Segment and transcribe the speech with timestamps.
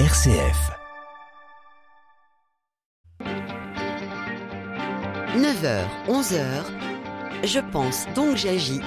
[0.00, 0.72] RCF.
[5.36, 6.36] 9h, 11h,
[7.44, 8.80] je pense donc j'agis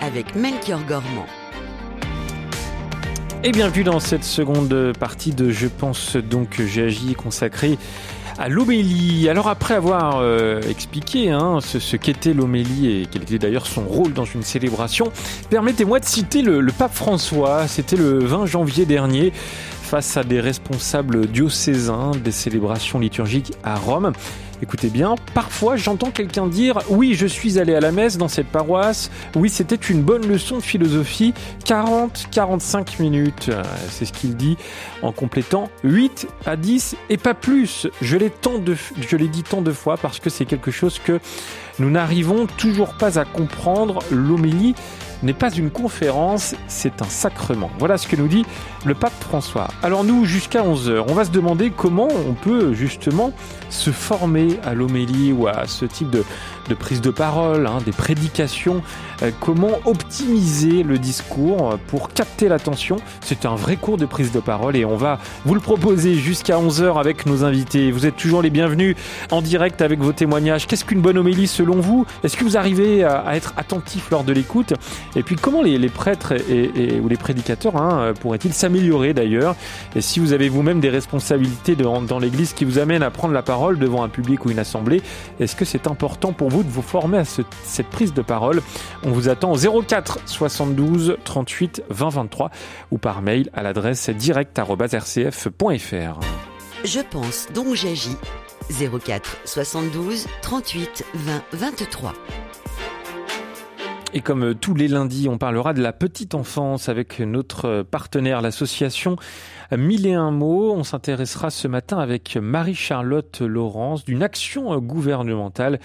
[0.00, 1.26] avec Melchior Gormand.
[3.42, 7.76] Et bienvenue dans cette seconde partie de Je pense donc j'ai agi consacrée
[8.38, 9.28] à l'homélie.
[9.28, 14.12] Alors après avoir euh, expliqué hein, ce, qu'était l'homélie et quel était d'ailleurs son rôle
[14.12, 15.10] dans une célébration,
[15.50, 17.66] permettez-moi de citer le, le pape François.
[17.66, 19.32] C'était le 20 janvier dernier
[19.92, 24.12] face à des responsables diocésains des célébrations liturgiques à Rome.
[24.62, 28.46] Écoutez bien, parfois j'entends quelqu'un dire oui, je suis allé à la messe dans cette
[28.46, 31.34] paroisse, oui, c'était une bonne leçon de philosophie,
[31.66, 33.50] 40-45 minutes,
[33.90, 34.56] c'est ce qu'il dit
[35.02, 37.86] en complétant 8 à 10 et pas plus.
[38.00, 38.32] Je l'ai
[38.98, 41.20] je l'ai dit tant de fois parce que c'est quelque chose que
[41.78, 44.74] nous n'arrivons toujours pas à comprendre l'homélie
[45.22, 47.70] n'est pas une conférence, c'est un sacrement.
[47.78, 48.44] Voilà ce que nous dit
[48.84, 49.68] le pape François.
[49.82, 53.32] Alors nous, jusqu'à 11h, on va se demander comment on peut justement
[53.70, 56.24] se former à l'homélie ou à ce type de,
[56.68, 58.82] de prise de parole, hein, des prédications,
[59.22, 62.96] euh, comment optimiser le discours pour capter l'attention?
[63.20, 66.56] C'est un vrai cours de prise de parole et on va vous le proposer jusqu'à
[66.56, 67.90] 11h avec nos invités.
[67.90, 68.96] Vous êtes toujours les bienvenus
[69.30, 70.66] en direct avec vos témoignages.
[70.66, 72.06] Qu'est-ce qu'une bonne homélie selon vous?
[72.24, 74.74] Est-ce que vous arrivez à, être attentif lors de l'écoute?
[75.16, 79.56] Et puis comment les, prêtres ou les prédicateurs hein, pourraient-ils s'améliorer d'ailleurs?
[79.96, 83.42] Et si vous avez vous-même des responsabilités dans l'Église qui vous amènent à prendre la
[83.42, 85.02] parole devant un public ou une assemblée,
[85.40, 88.60] est-ce que c'est important pour vous de vous former à cette prise de parole
[89.04, 92.50] On vous attend au 04 72 38 20 23
[92.90, 96.20] ou par mail à l'adresse direct.rcf.fr.
[96.84, 98.18] Je pense donc j'agis
[98.68, 102.12] 04 72 38 20 23.
[104.14, 109.16] Et comme tous les lundis, on parlera de la petite enfance avec notre partenaire, l'association
[109.74, 110.74] Mille et un mots.
[110.74, 115.80] On s'intéressera ce matin avec Marie-Charlotte Laurence d'une action gouvernementale.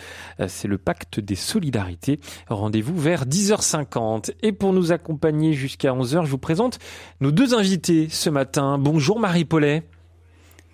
[0.48, 2.20] C'est le pacte des solidarités.
[2.50, 4.32] Rendez-vous vers 10h50.
[4.44, 6.80] Et pour nous accompagner jusqu'à 11h, je vous présente
[7.22, 8.78] nos deux invités ce matin.
[8.78, 9.84] Bonjour Marie-Paulet.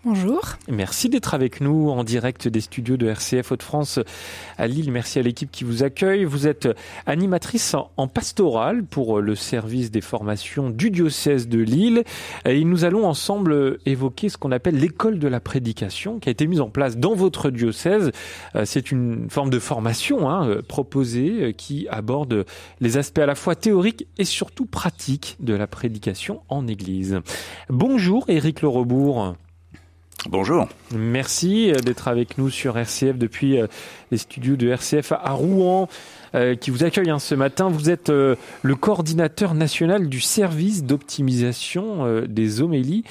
[0.06, 0.42] Bonjour.
[0.68, 4.02] Merci d'être avec nous en direct des studios de RCF Hauts-de-France
[4.58, 4.92] à Lille.
[4.92, 6.26] Merci à l'équipe qui vous accueille.
[6.26, 6.68] Vous êtes
[7.06, 12.04] animatrice en pastorale pour le service des formations du diocèse de Lille.
[12.44, 16.48] Et nous allons ensemble évoquer ce qu'on appelle l'école de la prédication qui a été
[16.48, 18.12] mise en place dans votre diocèse.
[18.66, 22.46] C'est une forme de formation hein, proposée qui aborde
[22.82, 27.22] les aspects à la fois théoriques et surtout pratiques de la prédication en Église.
[27.70, 29.38] Bonjour Éric Le Rebourg.
[30.30, 30.70] Bonjour.
[30.96, 33.68] Merci euh, d'être avec nous sur RCF depuis euh,
[34.10, 35.90] les studios de RCF à Rouen
[36.34, 37.68] euh, qui vous accueille hein, ce matin.
[37.68, 43.04] Vous êtes le coordinateur national du service d'optimisation des homélies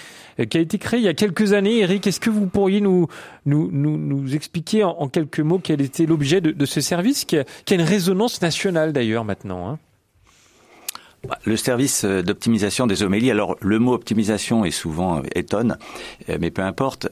[0.49, 1.81] qui a été créé il y a quelques années.
[1.81, 3.09] Eric, est-ce que vous pourriez nous,
[4.33, 8.93] expliquer en, quelques mots quel était l'objet de, ce service qui a, une résonance nationale
[8.93, 9.79] d'ailleurs maintenant hein?
[11.45, 15.79] Le service euh, d'optimisation des homélies, alors le mot optimisation est souvent euh, étonne,
[16.29, 17.09] euh, mais peu importe,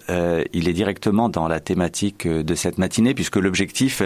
[0.52, 4.02] il est directement dans la thématique de cette matinée, puisque l'objectif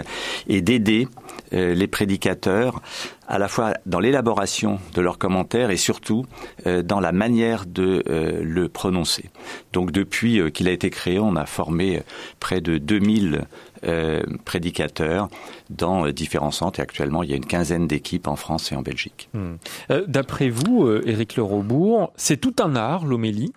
[0.48, 1.08] est d'aider
[1.52, 2.80] les prédicateurs
[3.26, 6.26] à la fois dans l'élaboration de leurs commentaires et surtout
[6.64, 9.30] dans la manière de le prononcer.
[9.72, 12.02] Donc depuis qu'il a été créé, on a formé
[12.40, 13.46] près de 2000
[13.86, 15.28] euh, prédicateurs
[15.70, 16.80] dans euh, différents centres.
[16.80, 19.28] Et actuellement, il y a une quinzaine d'équipes en France et en Belgique.
[19.34, 19.54] Hmm.
[19.90, 23.52] Euh, d'après vous, Éric Le Robourg, c'est tout un art, l'homélie?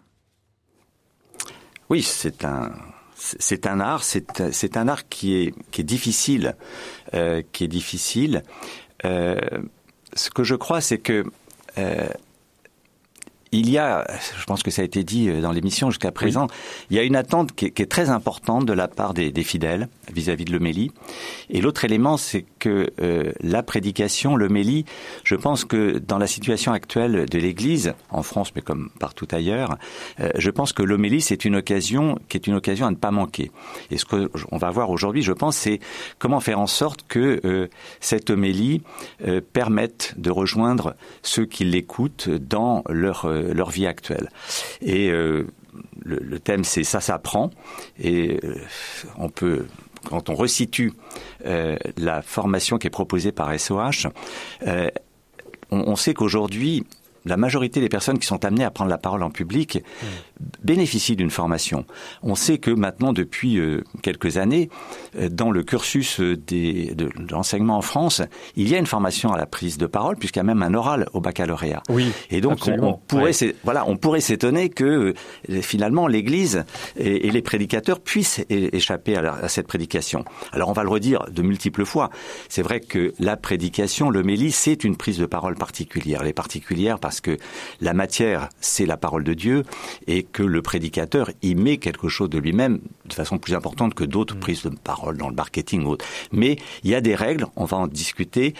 [1.90, 2.72] Oui, c'est un,
[3.16, 6.56] c'est un art, c'est un art qui est, qui est difficile,
[7.14, 8.44] qui est difficile.
[9.04, 11.24] ce que je crois, c'est que
[13.52, 14.06] il y a,
[14.38, 16.48] je pense que ça a été dit euh, dans l'émission jusqu'à présent,
[16.90, 20.46] il y a une attente qui est, très importante de la part des, fidèles vis-à-vis
[20.46, 20.92] de l'homélie.
[21.50, 24.84] Et l'autre élément, c'est que euh, la prédication, l'homélie,
[25.24, 29.78] je pense que dans la situation actuelle de l'Église, en France mais comme partout ailleurs,
[30.20, 33.12] euh, je pense que l'homélie, c'est une occasion qui est une occasion à ne pas
[33.12, 33.52] manquer.
[33.90, 35.80] Et ce qu'on va voir aujourd'hui, je pense, c'est
[36.20, 37.70] comment faire en sorte que
[38.00, 38.82] cette homélie
[39.54, 44.30] permette de rejoindre ceux qui l'écoutent dans leur leur vie actuelle.
[44.82, 45.48] Et euh,
[46.04, 47.52] le, thème, c'est ça s'apprend.
[48.00, 48.56] Et euh,
[49.18, 49.66] on peut
[50.06, 50.94] quand on resitue
[51.44, 54.08] la formation qui est proposée par SOH,
[55.70, 56.86] on, sait qu'aujourd'hui,
[57.28, 59.84] la majorité des personnes qui sont amenées à prendre la parole en public
[60.64, 61.86] bénéficient d'une formation.
[62.24, 64.70] On sait que maintenant, depuis euh, quelques années,
[65.18, 68.22] euh, dans le cursus des, de, l'enseignement en France,
[68.56, 70.74] il y a une formation à la prise de parole, puisqu'il y a même un
[70.74, 71.84] oral au baccalauréat.
[71.90, 73.32] Oui, et donc on, pourrait,
[73.64, 75.14] voilà, on pourrait s'étonner que
[75.62, 76.66] finalement l'Église
[76.98, 80.24] et, les prédicateurs puissent échapper à, à cette prédication.
[80.52, 82.10] Alors on va le redire de multiples fois.
[82.50, 86.22] C'est vrai que la prédication, l'homélie, c'est une prise de parole particulière.
[86.22, 87.44] Elle est particulière parce que
[87.82, 89.64] la matière, c'est la parole de Dieu
[90.06, 94.04] et que le prédicateur y met quelque chose de lui-même de façon plus importante que
[94.04, 94.40] d'autres mm.
[94.40, 96.06] prises de parole dans le marketing ou autre.
[96.32, 98.54] Mais il y a des règles, on va en discuter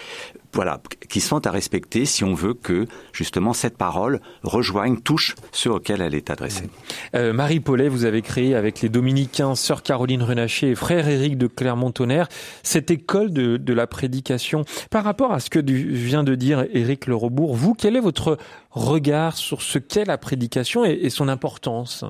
[0.52, 5.70] voilà, qui sont à respecter si on veut que justement cette parole rejoigne, touche ceux
[5.70, 6.68] auxquels elle est adressée.
[7.14, 11.36] Euh, Marie Paulet, vous avez créé avec les dominicains, sœur Caroline Renaché et frère Éric
[11.36, 12.28] de Clermont-Tonnerre
[12.62, 14.64] cette école de, la prédication.
[14.90, 18.38] Par rapport à ce que vient de dire Éric Le Rebourg, vous, quel est votre
[18.70, 22.04] regard sur ce qu'est la prédication et, son importance?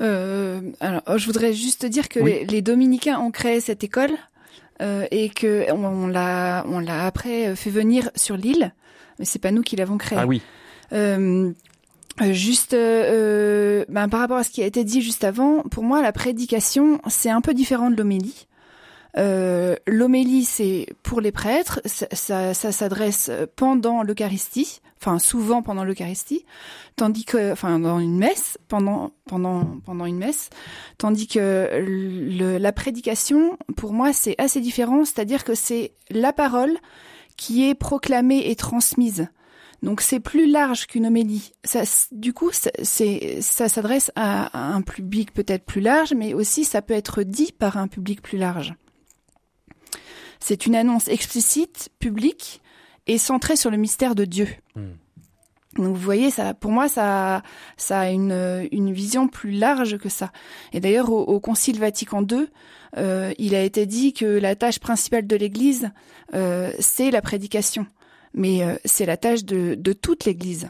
[0.00, 4.12] Euh, alors, je voudrais juste dire que les dominicains ont créé cette école
[4.82, 8.72] euh, et que on, l'a on l'a après fait venir sur l'île,
[9.18, 10.18] mais c'est pas nous qui l'avons créé.
[10.20, 10.42] Ah oui.
[10.92, 11.52] Euh,
[12.20, 16.00] Juste euh, ben, par rapport à ce qui a été dit juste avant, pour moi
[16.00, 18.46] la prédication c'est un peu différent de l'homélie.
[19.18, 26.44] Euh, l'homélie, c'est pour les prêtres, ça, ça, s'adresse pendant l'Eucharistie, enfin souvent pendant l'Eucharistie,
[26.96, 30.50] tandis que, enfin dans une messe, pendant pendant pendant une messe,
[30.98, 36.76] tandis que le, la prédication, pour moi, c'est assez différent, c'est-à-dire que c'est la parole
[37.38, 39.28] qui est proclamée et transmise.
[39.82, 41.52] Donc c'est plus large qu'une homélie.
[41.64, 46.82] Ça, du coup, c'est, ça s'adresse à un public peut-être plus large, mais aussi ça
[46.82, 48.74] peut être dit par un public plus large.
[50.40, 52.60] C'est une annonce explicite, publique
[53.06, 54.48] et centrée sur le mystère de Dieu.
[54.74, 54.92] Hmm.
[55.76, 57.42] Donc vous voyez, ça, pour moi, ça,
[57.76, 60.32] ça a une, une vision plus large que ça.
[60.72, 62.46] Et d'ailleurs, au, Concile Vatican II,
[62.96, 65.90] euh, il a été dit que la tâche principale de l'Église,
[66.34, 67.86] euh, c'est la prédication.
[68.34, 70.68] Mais euh, c'est la tâche de, de toute l'Église.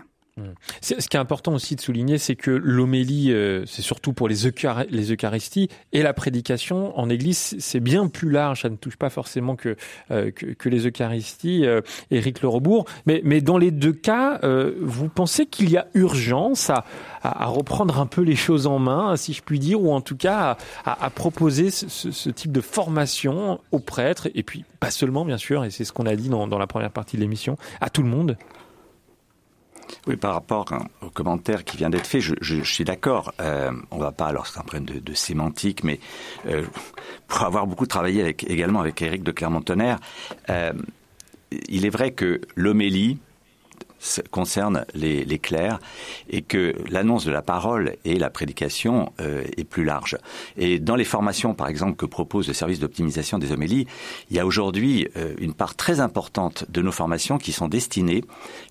[0.83, 4.47] Ce qui est important aussi de souligner, c'est que l'homélie, euh, c'est surtout pour les,
[4.47, 8.63] Eucharisties, et la prédication en Église, c'est bien plus large.
[8.63, 9.77] Ça ne touche pas forcément que,
[10.11, 11.65] euh, que, les Eucharisties.
[11.65, 11.81] Euh,
[12.11, 12.85] Éric Le Rebourg.
[13.07, 14.41] Mais, mais dans les deux cas,
[14.81, 16.85] vous pensez qu'il y a urgence à,
[17.23, 20.17] à, reprendre un peu les choses en main, si je puis dire, ou en tout
[20.17, 25.25] cas à, à proposer ce, ce, type de formation aux prêtres, et puis pas seulement,
[25.25, 27.57] bien sûr, et c'est ce qu'on a dit dans, dans la première partie de l'émission,
[27.81, 28.37] à tout le monde?
[30.07, 33.33] Oui, par rapport hein, au commentaire qui vient d'être fait, je, suis d'accord.
[33.41, 35.99] Euh, on va pas alors c'est de, sémantique, mais
[36.47, 36.65] euh,
[37.29, 39.99] pour avoir beaucoup travaillé également avec Éric de Clermont-Tonnerre,
[40.51, 40.73] euh,
[41.69, 43.19] il est vrai que l'homélie
[44.31, 45.81] concerne les, clercs
[46.29, 50.19] et que l'annonce de la parole et la prédication euh, est plus large.
[50.57, 53.87] Et dans les formations, par exemple, que propose le service d'optimisation des homélies,
[54.31, 58.23] il y a aujourd'hui une part très importante de nos formations qui sont destinées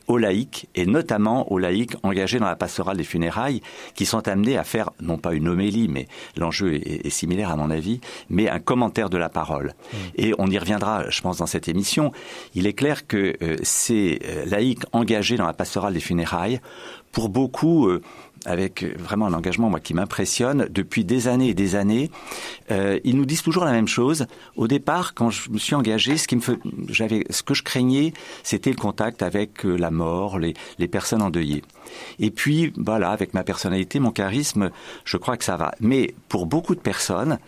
[0.07, 3.61] aux laïcs et notamment aux laïcs engagés dans la pastorale des funérailles
[3.95, 6.07] qui sont amenés à faire non pas une homélie, mais
[6.37, 9.73] l'enjeu est, est, similaire à mon avis, mais un commentaire de la parole.
[9.73, 9.97] Mmh.
[10.17, 12.11] Et on y reviendra, je pense, dans cette émission.
[12.53, 16.59] Il est clair que euh, ces euh, laïcs engagés dans la pastorale des funérailles.
[17.11, 18.01] Pour beaucoup, euh,
[18.45, 22.11] avec vraiment un engagement moi qui m'impressionne depuis des années et des années.
[22.71, 24.27] Euh, ils nous disent toujours la même chose.
[24.55, 26.41] Au départ, quand je me suis engagé, ce qui me
[26.89, 28.13] j'avais, ce que je craignais,
[28.43, 31.63] c'était le contact avec euh, la mort, les personnes endeuillées.
[32.19, 34.71] Et puis, voilà, avec ma personnalité, mon charisme,
[35.03, 35.73] je crois que ça va.
[35.79, 37.39] Mais pour beaucoup de personnes,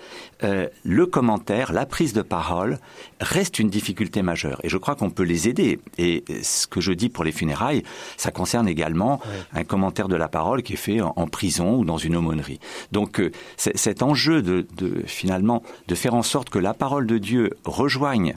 [0.43, 2.79] euh, le commentaire, la prise de parole
[3.19, 4.59] reste une difficulté majeure.
[4.63, 5.79] Et je crois qu'on peut les aider.
[5.97, 7.83] Et ce que je dis pour les funérailles,
[8.17, 9.19] ça concerne également
[9.53, 12.59] un commentaire de la parole qui est fait en, prison ou dans une aumônerie.
[12.91, 17.17] Donc, euh, cet enjeu de, de, finalement de faire en sorte que la parole de
[17.17, 18.33] Dieu rejoigne,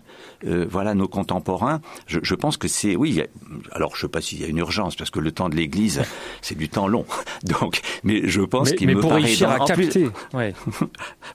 [0.46, 1.80] euh, voilà, nos contemporains.
[2.06, 3.22] Je, je pense que c'est, oui.
[3.72, 5.56] alors, je ne sais pas s'il y a une urgence parce que le temps de
[5.56, 5.89] l'Église,
[6.42, 7.04] c'est du temps long.
[7.44, 10.08] Donc, mais je pense qu'il me pour paraît réussir à capter.
[10.32, 10.54] Ouais.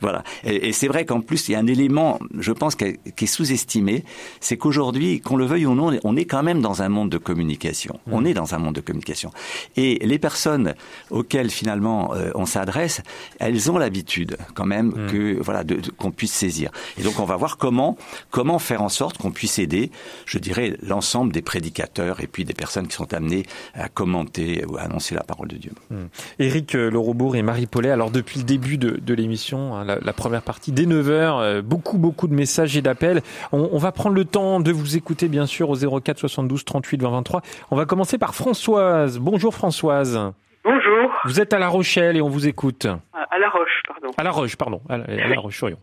[0.01, 0.23] voilà.
[0.43, 4.03] Et, c'est vrai qu'en plus, il y a un élément, je pense, qui est, sous-estimé,
[4.39, 7.17] c'est qu'aujourd'hui, qu'on le veuille ou non, on est quand même dans un monde de
[7.17, 7.99] communication.
[8.07, 8.13] Mm.
[8.13, 9.31] On est dans un monde de communication.
[9.75, 10.75] Et les personnes
[11.09, 13.01] auxquelles finalement euh, on s'adresse,
[13.39, 15.07] elles ont l'habitude quand même mm.
[15.11, 15.63] que voilà
[15.97, 16.71] qu'on puisse saisir.
[16.97, 17.97] Et donc, on va voir comment
[18.31, 19.91] comment faire en sorte qu'on puisse aider,
[20.25, 24.77] je dirais, l'ensemble des prédicateurs et puis des personnes qui sont amenées à commenter ou
[24.77, 25.71] à annoncer la parole de Dieu.
[25.89, 26.07] Hmm.
[26.39, 30.41] Éric euh, Lerobourg et Marie Paulet, alors depuis le début de, l'émission, hein, la, première
[30.41, 33.21] partie, dès 9h, euh, beaucoup, beaucoup de messages et d'appels.
[33.51, 37.09] On, va prendre le temps de vous écouter, bien sûr, au 04 72 38 20
[37.09, 37.41] 23.
[37.71, 39.19] On va commencer par Françoise.
[39.19, 40.33] Bonjour Françoise.
[40.63, 41.11] Bonjour.
[41.25, 42.87] Vous êtes à La Rochelle et on vous écoute.
[43.13, 44.11] À La Roche, pardon.
[44.17, 44.81] À La Roche, pardon.
[44.89, 45.79] À La, Roche, soyons.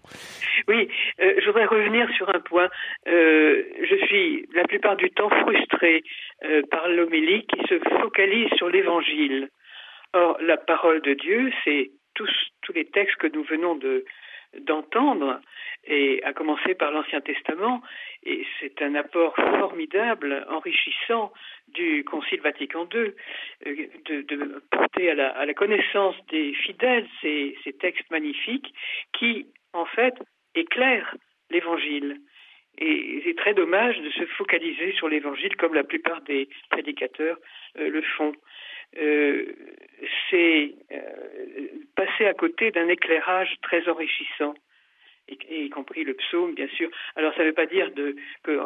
[0.68, 0.88] Oui,
[1.20, 2.68] euh, je voudrais revenir sur un point.
[3.06, 6.02] je suis la plupart du temps frustrée
[6.70, 9.48] par l'homélie qui se focalise sur l'évangile.
[10.12, 12.30] Or, la parole de Dieu, c'est tous,
[12.62, 14.04] tous les textes que nous venons de,
[14.60, 15.40] d'entendre,
[15.84, 17.82] et à commencer par l'Ancien Testament,
[18.22, 21.32] et c'est un apport formidable, enrichissant
[21.68, 23.12] du Concile Vatican II,
[23.66, 28.72] euh, de, porter à la, connaissance des fidèles ces, ces textes magnifiques
[29.12, 30.14] qui, en fait,
[30.54, 31.16] éclairent
[31.50, 32.20] l'Évangile.
[32.78, 37.38] Et c'est très dommage de se focaliser sur l'Évangile comme la plupart des prédicateurs
[37.78, 38.32] euh, le font.
[38.98, 39.46] Euh,
[40.30, 44.54] c'est euh, passer à côté d'un éclairage très enrichissant,
[45.28, 46.90] y, compris le psaume, bien sûr.
[47.16, 48.56] Alors, ça ne veut pas dire de, que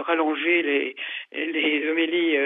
[0.00, 0.96] rallonger les,
[1.32, 2.38] les homélies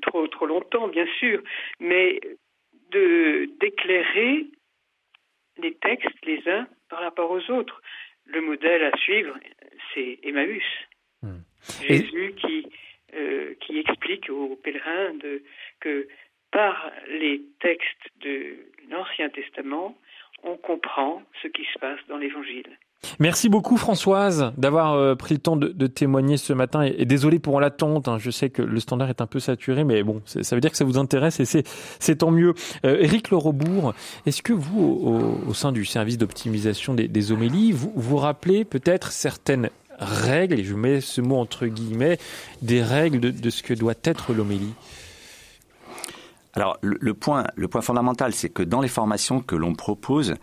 [0.00, 1.42] trop, trop longtemps, bien sûr,
[1.80, 2.20] mais
[3.60, 4.46] d'éclairer
[5.58, 7.82] les textes les uns par rapport aux autres.
[8.32, 9.38] Le modèle à suivre,
[9.92, 10.64] c'est Emmaüs.
[11.22, 11.40] Hmm.
[11.86, 12.66] Jésus qui
[13.14, 15.42] euh, qui explique aux pèlerins de,
[15.80, 16.08] que
[16.50, 18.56] par les textes de
[18.88, 19.98] l'Ancien Testament,
[20.42, 22.78] on comprend ce qui se passe dans l'Évangile.
[23.18, 27.60] Merci beaucoup Françoise d'avoir euh, pris le temps de, témoigner ce matin et, désolé pour
[27.60, 28.08] l'attente.
[28.08, 28.18] Hein.
[28.18, 30.76] je sais que le standard est un peu saturé, mais bon, ça veut dire que
[30.76, 31.64] ça vous intéresse et
[31.98, 32.54] c'est tant mieux.
[32.84, 33.94] Euh, Éric Lerobourg,
[34.26, 39.12] est-ce que vous, au, sein du service d'optimisation des, des, homélies, vous vous rappelez peut-être
[39.12, 39.68] certaines
[39.98, 42.18] règles, et je mets ce mot entre guillemets,
[42.60, 44.74] des règles de, ce que doit être l'homélie?
[46.54, 50.34] Alors le, point, le point fondamental, c'est que dans les formations que l'on propose,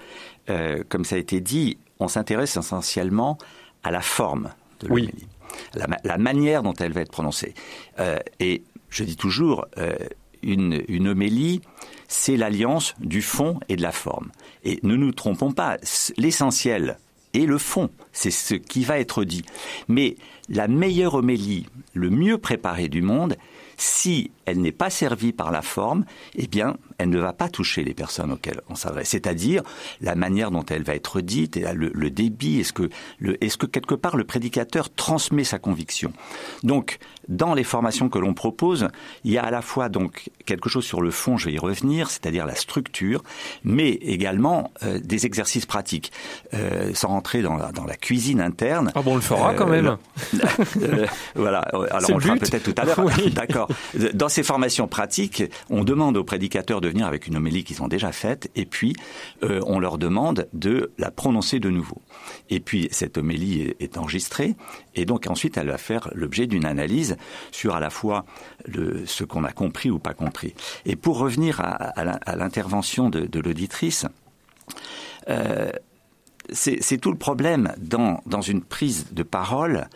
[0.50, 3.38] euh, comme ça a été dit, on s'intéresse essentiellement
[3.84, 5.28] à la forme de l'homélie,
[5.74, 7.54] la, manière dont elle va être prononcée.
[8.00, 9.96] Euh, et je dis toujours, euh,
[10.42, 11.62] une, une homélie,
[12.08, 14.32] c'est l'alliance du fond et de la forme.
[14.64, 15.78] Et ne nous trompons pas,
[16.18, 16.98] l'essentiel
[17.34, 17.90] et le fond.
[18.14, 19.44] C'est ce qui va être dit.
[19.90, 20.16] Mais
[20.48, 23.36] la meilleure homélie, le mieux préparé du monde,
[23.78, 27.84] si elle n'est pas servie par la forme, eh bien, elle ne va pas toucher
[27.84, 29.10] les personnes auxquelles on s'adresse.
[29.10, 29.64] C'est-à-dire
[30.02, 32.90] la manière dont elle va être dite, le, le débit, est-ce que,
[33.42, 36.14] est-ce que quelque part le prédicateur transmet sa conviction.
[36.64, 38.88] Donc, dans les formations que l'on propose,
[39.24, 41.60] il y a à la fois donc quelque chose sur le fond, je vais y
[41.60, 43.24] revenir, c'est-à-dire la structure,
[43.64, 46.12] mais également euh, des exercices pratiques,
[46.54, 48.92] euh, sans rentrer dans la, dans la cuisine interne.
[48.96, 49.98] Ah bon, on le fera quand même.
[50.82, 51.60] Euh, voilà.
[51.60, 53.00] Alors on le fera peut-être tout à l'heure.
[53.34, 53.70] D'accord.
[54.14, 57.88] Dans ces formations pratiques, on demande aux prédicateurs de venir avec une homélie qu'ils ont
[57.88, 58.96] déjà faite, et puis
[59.44, 62.02] euh, on leur demande de la prononcer de nouveau.
[62.50, 64.56] Et puis cette homélie est, enregistrée,
[64.96, 67.18] et donc ensuite elle va faire l'objet d'une analyse
[67.52, 68.26] sur à la fois
[69.06, 70.54] ce qu'on a compris ou pas compris.
[70.86, 74.06] Et pour revenir à, l'intervention de, l'auditrice,
[75.30, 75.72] euh,
[76.52, 79.88] c'est tout le problème dans, dans une prise de parole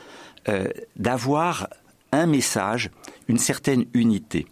[0.50, 1.68] euh, d'avoir
[2.12, 2.92] un message,
[3.28, 4.46] une certaine unité.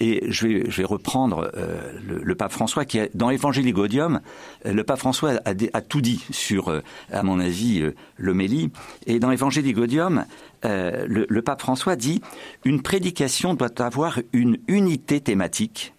[0.00, 4.20] Et je vais, je vais reprendre euh, le, pape François qui, dans l'Évangile Gaudium,
[4.66, 6.80] euh, le pape François a, tout dit sur, euh,
[7.12, 7.84] à mon avis,
[8.18, 8.70] l'homélie.
[9.06, 10.24] Et dans l'Évangile Gaudium,
[10.62, 12.22] le, le pape François dit
[12.64, 15.92] une prédication doit avoir une unité thématique,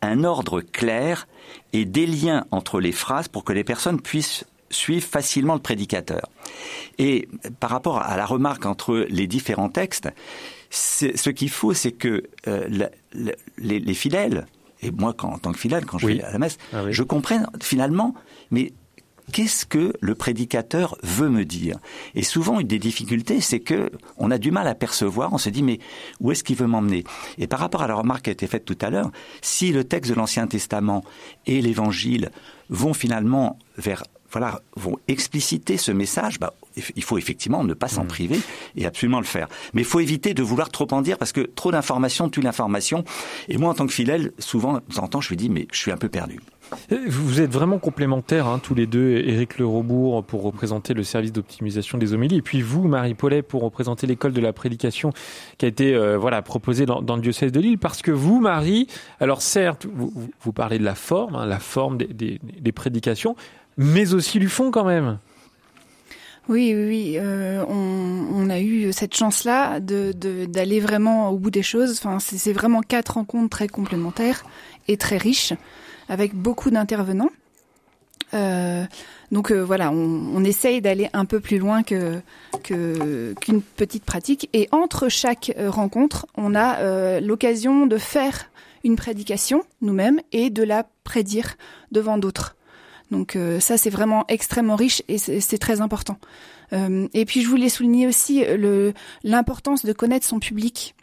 [0.00, 1.28] un ordre clair
[1.72, 6.28] et des liens entre les phrases pour que les personnes puissent suivre facilement le prédicateur.
[6.98, 7.28] Et
[7.60, 10.08] par rapport à la remarque entre les différents textes,
[10.72, 12.88] ce qu'il faut, c'est que euh,
[13.58, 14.46] les, fidèles,
[14.80, 17.46] et moi en tant que fidèle, quand je vais à la messe, ah je comprenne
[17.60, 18.14] finalement,
[18.50, 18.72] mais
[19.32, 21.78] qu'est-ce que le prédicateur veut me dire?
[22.14, 25.32] Et souvent, une des difficultés, c'est que on a du mal à percevoir.
[25.32, 25.78] On se dit, mais
[26.20, 27.04] où est-ce qu'il veut m'emmener?
[27.38, 29.10] Et par rapport à la remarque qui a été faite tout à l'heure,
[29.42, 31.04] si le texte de l'Ancien Testament
[31.46, 32.30] et l'Évangile
[32.70, 36.54] vont finalement vers voilà, vont expliciter ce message, bah,
[36.96, 38.08] il faut effectivement ne pas s'en mmh.
[38.08, 38.40] priver
[38.76, 39.48] et absolument le faire.
[39.74, 43.04] Mais il faut éviter de vouloir trop en dire parce que trop d'informations tue l'information.
[43.48, 45.68] Et moi, en tant que fidèle, souvent, de temps en temps, je me dis, mais
[45.70, 46.40] je suis un peu perdu.
[46.90, 51.32] Euh, vous êtes vraiment complémentaires, hein, tous les deux, Éric Lerobourg pour représenter le service
[51.32, 55.12] d'optimisation des homélies, et puis vous, Marie Paulet, pour représenter l'école de la prédication
[55.58, 58.86] qui a été euh, voilà proposée dans, le diocèse de Lille, parce que vous, Marie,
[59.20, 63.36] alors certes, vous, parlez de la forme, hein, la forme des prédications,
[63.76, 65.18] mais aussi du fond quand même.
[66.48, 67.14] Oui, oui.
[67.18, 70.12] Euh, on, a eu cette chance-là de
[70.46, 71.92] d'aller vraiment au bout des choses.
[71.98, 74.44] Enfin, c'est vraiment quatre rencontres très complémentaires
[74.88, 75.52] et très riches,
[76.08, 77.30] avec beaucoup d'intervenants.
[78.34, 78.84] Euh,
[79.30, 82.20] donc euh, voilà, on, essaye d'aller un peu plus loin que
[82.64, 84.48] qu'une petite pratique.
[84.52, 88.50] Et entre chaque rencontre, on a l'occasion de faire
[88.84, 91.54] une prédication nous-mêmes et de la prédire
[91.92, 92.56] devant d'autres.
[93.12, 96.18] Donc ça, c'est vraiment extrêmement riche et c'est très important.
[96.72, 98.44] et puis je voulais souligner aussi
[99.22, 100.94] l'importance de connaître son public.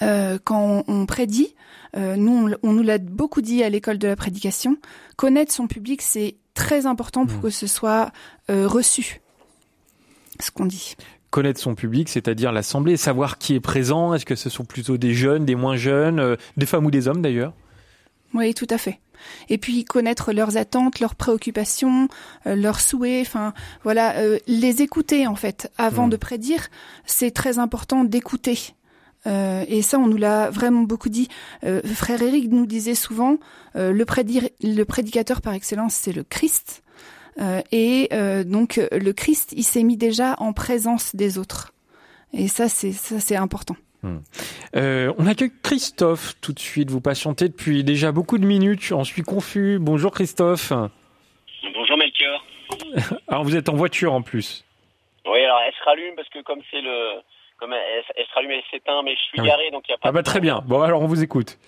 [0.00, 1.54] quand on, prédit,
[1.96, 4.76] nous on nous l'a beaucoup dit à l'école de la prédication,
[5.16, 7.42] connaître son public, c'est très important pour hmm.
[7.42, 8.10] que ce soit
[8.50, 9.20] euh, reçu,
[10.40, 10.96] ce qu'on dit.
[11.30, 15.14] Connaître son public, c'est-à-dire l'assemblée, savoir qui est présent, est-ce que ce sont plutôt des
[15.14, 17.52] jeunes, des moins jeunes, euh, des femmes ou des hommes d'ailleurs?
[18.34, 18.98] Oui, tout à fait.
[19.48, 22.08] Et puis connaître leurs attentes, leurs préoccupations,
[22.46, 23.52] euh, leurs souhaits, enfin
[23.84, 24.14] voilà,
[24.46, 26.10] les écouter en fait avant hmm.
[26.10, 26.68] de prédire,
[27.06, 28.74] c'est très important d'écouter.
[29.26, 31.28] et ça, on nous l'a vraiment beaucoup dit.
[31.84, 33.36] frère Eric nous disait souvent,
[33.76, 34.04] euh, le,
[34.62, 36.82] le, prédicateur par excellence, c'est le Christ.
[37.40, 41.72] Euh, et euh, donc le Christ, il s'est mis déjà en présence des autres.
[42.32, 43.76] Et ça, c'est ça, c'est important.
[44.02, 44.18] Hmm.
[44.74, 46.90] on accueille Christophe tout de suite.
[46.90, 48.82] Vous patientez depuis déjà beaucoup de minutes.
[48.82, 49.78] J'en suis confus.
[49.80, 50.72] Bonjour Christophe.
[51.74, 52.44] Bonjour Melchior.
[53.28, 54.64] alors vous êtes en voiture en plus.
[55.26, 57.20] Oui, alors elle se rallume parce que comme c'est le,
[57.58, 59.98] comme elle, se rallume, elle s'éteint, mais je suis ah garé, donc il n'y a
[59.98, 60.08] pas.
[60.08, 60.62] Ah bah très bien.
[60.66, 61.58] Bon alors on vous écoute.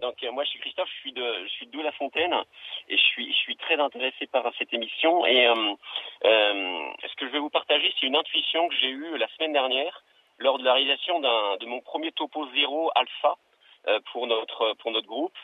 [0.00, 2.34] Donc euh, moi je suis Christophe, je suis de je suis de la Fontaine
[2.88, 5.54] et je suis je suis très intéressé par cette émission et euh,
[6.24, 9.52] euh, ce que je vais vous partager c'est une intuition que j'ai eue la semaine
[9.52, 10.02] dernière
[10.42, 13.36] lors de la réalisation de mon premier topo zéro alpha
[13.88, 15.36] euh, pour notre pour notre groupe.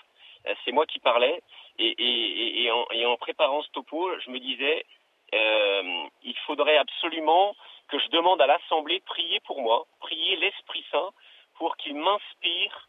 [0.46, 1.42] Euh, c'est moi qui parlais
[1.78, 2.70] et,
[3.06, 4.84] en, préparant ce topo, je me disais
[5.32, 7.54] il faudrait absolument
[7.88, 11.10] que je demande à l'assemblée de prier pour moi, prier l'Esprit Saint
[11.56, 12.88] pour qu'il m'inspire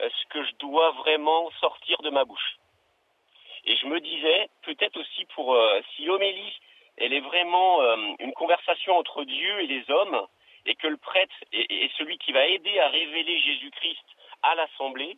[0.00, 2.58] ce que je dois vraiment sortir de ma bouche.
[3.66, 6.60] Et je me disais, peut-être aussi pour euh, si l'homélie,
[6.98, 10.26] elle est vraiment euh, une conversation entre Dieu et les hommes,
[10.66, 14.04] et que le prêtre est, celui qui va aider à révéler Jésus-Christ
[14.42, 15.16] à l'assemblée,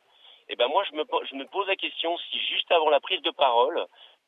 [0.48, 3.84] eh ben moi je me, pose la question si juste avant la prise de parole,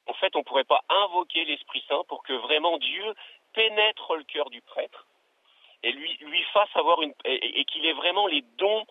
[0.06, 3.14] en fait on pourrait pas invoquer l'Esprit Saint pour que vraiment Dieu
[3.54, 5.06] pénètre le cœur du prêtre
[5.82, 8.84] et lui fasse avoir une et qu'il ait vraiment les dons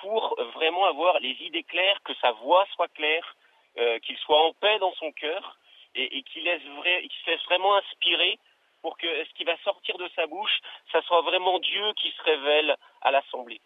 [0.00, 3.36] pour vraiment avoir les idées claires, que sa voix soit claire,
[3.78, 5.58] euh, qu'il soit en paix dans son cœur
[5.94, 8.38] et, qu'il se laisse vraiment inspirer
[8.86, 10.60] pour que ce qui va sortir de sa bouche,
[10.92, 13.60] ça soit vraiment Dieu qui se révèle à l'assemblée.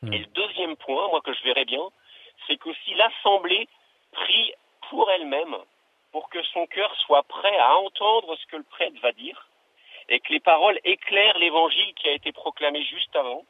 [0.00, 0.14] Mmh.
[0.14, 1.86] Et le deuxième point, moi que je verrais bien,
[2.46, 3.68] c'est que si l'assemblée
[4.12, 4.54] prie
[4.88, 5.58] pour elle-même,
[6.10, 9.46] pour que son cœur soit prêt à entendre ce que le prêtre va dire,
[10.08, 13.44] et que les paroles éclairent l'évangile qui a été proclamé juste avant,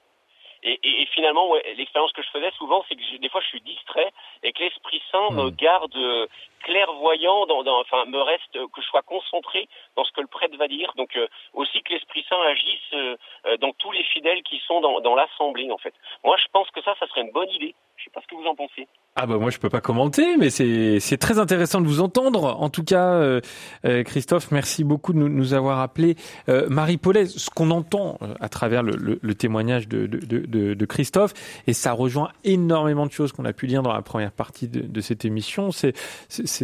[0.63, 3.49] et, et, et finalement, ouais, l'expérience que je faisais souvent, c'est que des fois, je
[3.49, 5.57] suis distrait et que l'Esprit Saint me hmm.
[5.57, 6.27] garde euh,
[6.63, 10.57] clairvoyant, dans, dans, enfin, me reste que je sois concentré dans ce que le prêtre
[10.57, 10.93] va dire.
[10.97, 13.17] Donc euh, aussi que l'Esprit Saint agisse euh,
[13.59, 15.95] dans tous les fidèles qui sont dans, dans l'assemblée, en fait.
[16.25, 17.75] Moi, je pense que ça, ça serait une bonne idée.
[18.07, 18.87] Sais pas ce que vous en pensez.
[19.17, 22.57] Ah bah moi je peux pas commenter, mais c'est très intéressant de vous entendre.
[22.61, 23.41] En tout cas, euh,
[23.85, 26.15] euh Christophe, merci beaucoup de nous, nous avoir appelé.
[26.49, 30.19] Euh, Marie Paulet, ce qu'on entend euh, à travers le, le, le témoignage de, de,
[30.19, 31.35] de, de, Christophe,
[31.67, 35.01] et ça rejoint énormément de choses qu'on a pu dire dans la première partie de,
[35.01, 35.95] cette émission, c'est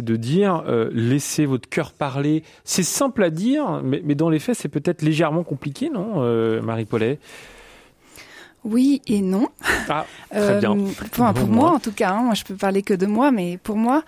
[0.01, 2.43] de dire euh, laissez votre cœur parler.
[2.63, 6.21] C'est simple à dire, mais, mais dans les faits c'est peut-être légèrement compliqué, non,
[6.61, 7.19] Marie Paulet
[8.63, 9.47] oui et non.
[9.89, 10.77] Ah, très bien.
[10.77, 13.31] Euh, enfin, pour moi, en tout cas, hein, moi je peux parler que de moi,
[13.31, 14.03] mais pour moi,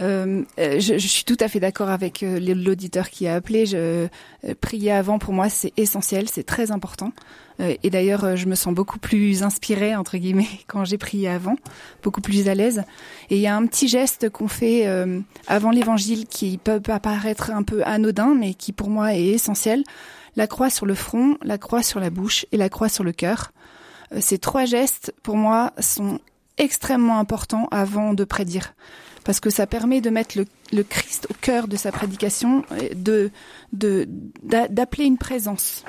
[0.00, 3.66] euh, je, je, suis tout à fait d'accord avec euh, l'auditeur qui a appelé.
[3.66, 7.12] Je, euh, prier avant, pour moi, c'est essentiel, c'est très important.
[7.60, 11.56] Euh, et d'ailleurs, je me sens beaucoup plus inspirée entre guillemets quand j'ai prié avant,
[12.02, 12.82] beaucoup plus à l'aise.
[13.28, 14.86] Et il y a un petit geste qu'on fait
[15.46, 19.84] avant l'Évangile qui peut apparaître un peu anodin, mais qui pour moi est essentiel.
[20.36, 23.12] La croix sur le front, la croix sur la bouche et la croix sur le
[23.12, 23.52] cœur.
[24.18, 26.20] Ces trois gestes, pour moi, sont
[26.58, 28.74] extrêmement importants avant de prédire.
[29.24, 30.38] Parce que ça permet de mettre
[30.72, 33.30] le, Christ au cœur de sa prédication, de
[33.72, 35.84] d'appeler une présence.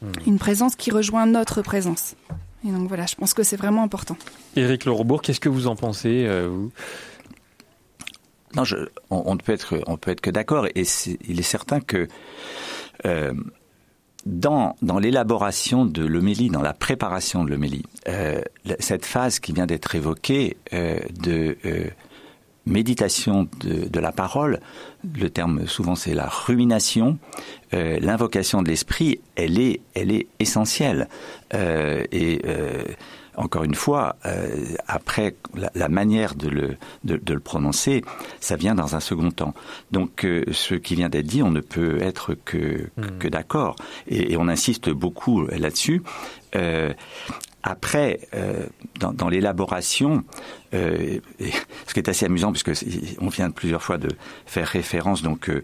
[0.00, 0.12] Hmm.
[0.26, 2.14] Une présence qui rejoint notre présence.
[2.66, 4.16] Et donc voilà, je pense que c'est vraiment important.
[4.56, 6.72] Éric Lerobourg, qu'est-ce que vous en pensez euh, vous?
[8.56, 8.76] Non, je,
[9.10, 10.66] on, ne peut être, on peut être que d'accord.
[10.74, 10.84] Et
[11.26, 12.08] il est certain que
[13.04, 13.32] euh,
[14.26, 18.40] dans, dans l'élaboration de l'homélie, dans la préparation de l'homélie, euh,
[18.78, 21.88] cette phase qui vient d'être évoquée euh, de euh,
[22.66, 24.60] méditation de, la parole,
[25.14, 27.18] le terme souvent c'est la rumination,
[27.74, 31.08] euh, l'invocation de l'esprit, elle est, elle est essentielle.
[31.52, 32.84] Euh, et euh,
[33.36, 34.16] encore une fois,
[34.86, 35.34] après
[35.74, 38.02] la, manière de le, de, le prononcer,
[38.40, 39.54] ça vient dans un second temps.
[39.90, 43.30] Donc ce qui vient d'être dit, on ne peut être que, que, hmm.
[43.30, 43.76] d'accord.
[44.06, 46.02] Et, et, on insiste beaucoup là-dessus.
[47.66, 48.66] Après, euh,
[49.00, 50.22] dans, dans l'élaboration,
[50.74, 51.18] euh,
[51.86, 52.72] ce qui est assez amusant, puisque
[53.20, 54.08] on vient plusieurs fois de
[54.46, 55.62] faire référence donc euh,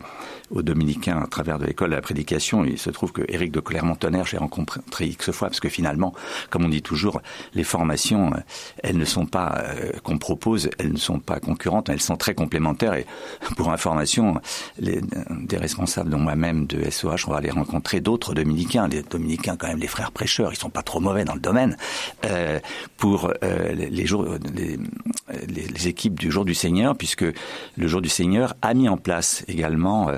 [0.50, 3.60] aux dominicains à travers de l'école de la prédication, il se trouve que Éric de
[3.60, 6.14] Clermont-Tonnerre, j'ai rencontré X fois, parce que finalement,
[6.50, 7.20] comme on dit toujours,
[7.54, 8.38] les formations, euh,
[8.82, 12.34] elles ne sont pas euh, qu'on propose, elles ne sont pas concurrentes, elles sont très
[12.34, 12.94] complémentaires.
[12.94, 13.06] Et
[13.56, 14.40] pour information,
[14.78, 15.00] les,
[15.42, 19.68] des responsables, dont moi-même de SOH, on va aller rencontrer d'autres dominicains, les dominicains quand
[19.68, 21.76] même, les frères prêcheurs, ils sont pas trop mauvais dans le domaine.
[22.24, 22.58] Euh,
[22.96, 24.78] pour euh, les, jours, les,
[25.46, 29.44] les, équipes du jour du Seigneur, puisque le jour du Seigneur a mis en place
[29.48, 30.10] également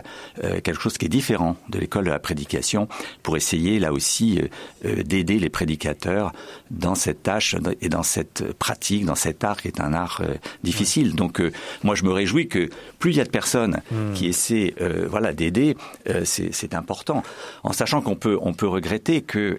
[0.43, 2.89] euh, quelque chose qui est différent de l'école de la prédication,
[3.23, 4.41] pour essayer là aussi
[4.83, 6.33] d'aider les prédicateurs
[6.71, 10.23] dans cette tâche et dans cette pratique, dans cet art qui est un art
[10.63, 11.15] difficile.
[11.15, 11.41] Donc
[11.85, 12.69] moi je me réjouis que
[12.99, 14.13] plus il y a de personnes hmm.
[14.15, 14.75] qui essaient
[15.09, 15.77] voilà d'aider,
[16.25, 17.23] c'est important,
[17.63, 19.57] en sachant qu'on peut on peut regretter que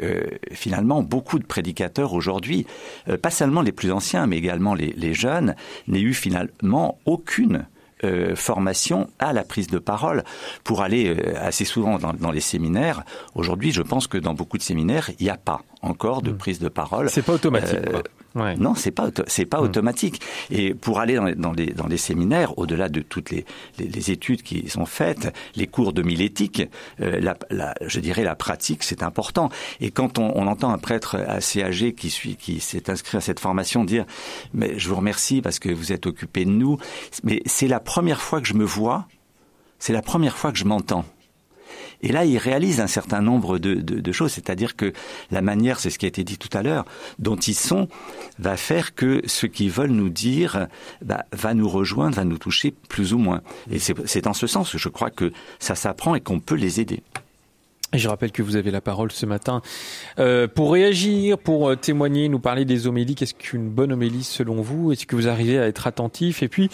[0.51, 2.65] finalement beaucoup de prédicateurs aujourd'hui,
[3.07, 5.55] euh, pas seulement les plus anciens, mais également les, jeunes,
[5.87, 7.65] n'aient eu finalement aucune
[8.03, 10.23] euh, formation à la prise de parole
[10.65, 13.03] pour aller euh, assez souvent dans, les séminaires.
[13.33, 16.37] Aujourd'hui, je pense que dans beaucoup de séminaires, il n'y a pas encore de hmm.
[16.37, 17.09] prise de parole.
[17.09, 17.79] C'est pas automatique.
[18.35, 19.65] Non, c'est pas c'est pas hmm.
[19.65, 20.21] automatique.
[20.49, 23.45] Et pour aller dans, dans, les, dans les séminaires, au-delà de toutes les,
[23.77, 26.63] les, études qui sont faites, les cours de millétique,
[26.99, 29.49] euh, la, la, je dirais la pratique, c'est important.
[29.81, 33.21] Et quand on, on, entend un prêtre assez âgé qui suit, qui s'est inscrit à
[33.21, 34.05] cette formation dire,
[34.53, 36.77] mais je vous remercie parce que vous êtes occupé de nous,
[37.23, 39.07] mais c'est la première fois que je me vois,
[39.79, 41.05] c'est la première fois que je m'entends.
[42.03, 44.93] Et là, il réalise un certain nombre de, choses, c'est-à-dire que
[45.31, 46.85] la manière, c'est ce qui a été dit tout à l'heure,
[47.17, 47.87] dont ils sont,
[48.37, 50.67] va faire que ce qu'ils veulent nous dire
[51.01, 53.41] bah, va nous rejoindre, va nous toucher plus ou moins.
[53.71, 56.81] Et c'est en ce sens que je crois que ça s'apprend et qu'on peut les
[56.81, 57.01] aider.
[57.93, 59.61] Je rappelle que vous avez la parole ce matin
[60.17, 63.13] euh, pour réagir, pour euh, témoigner, nous parler des homélies.
[63.13, 64.91] Qu'est-ce qu'une bonne homélie selon vous?
[64.91, 66.41] Est-ce que vous arrivez à être attentif?
[66.41, 66.69] Et puis,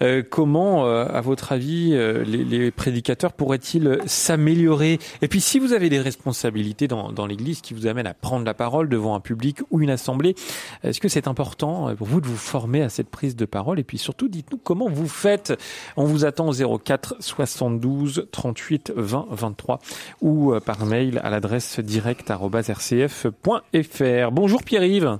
[0.00, 5.00] euh, comment, à votre avis, les, les, prédicateurs pourraient-ils s'améliorer?
[5.22, 8.44] Et puis, si vous avez des responsabilités dans, dans l'Église qui vous amènent à prendre
[8.44, 10.36] la parole devant un public ou une assemblée,
[10.84, 13.80] est-ce que c'est important pour vous de vous former à cette prise de parole?
[13.80, 15.52] Et puis surtout, dites-nous comment vous faites.
[15.96, 19.80] On vous attend au 04 72 38 20 23
[20.20, 24.30] ou par mail à l'adresse direct.rcf.fr.
[24.30, 25.18] Bonjour Pierre-Yves.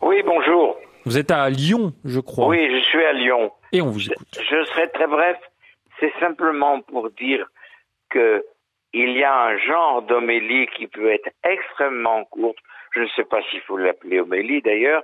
[0.00, 0.78] Oui, bonjour.
[1.04, 2.48] Vous êtes à Lyon, je crois.
[2.48, 3.52] Oui, je suis à Lyon.
[3.72, 4.26] Et on vous écoute.
[4.32, 5.36] Je, serai très bref.
[5.98, 7.46] C'est simplement pour dire
[8.08, 8.44] que
[8.92, 12.58] il y a un genre d'homélie qui peut être extrêmement courte.
[12.94, 15.02] Je ne sais pas s'il faut l'appeler homélie d'ailleurs.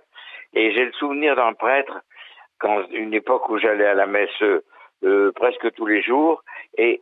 [0.54, 2.00] Et j'ai le souvenir d'un prêtre,
[2.58, 4.42] quand une époque où j'allais à la messe
[5.04, 6.42] euh, presque tous les jours,
[6.78, 7.00] et,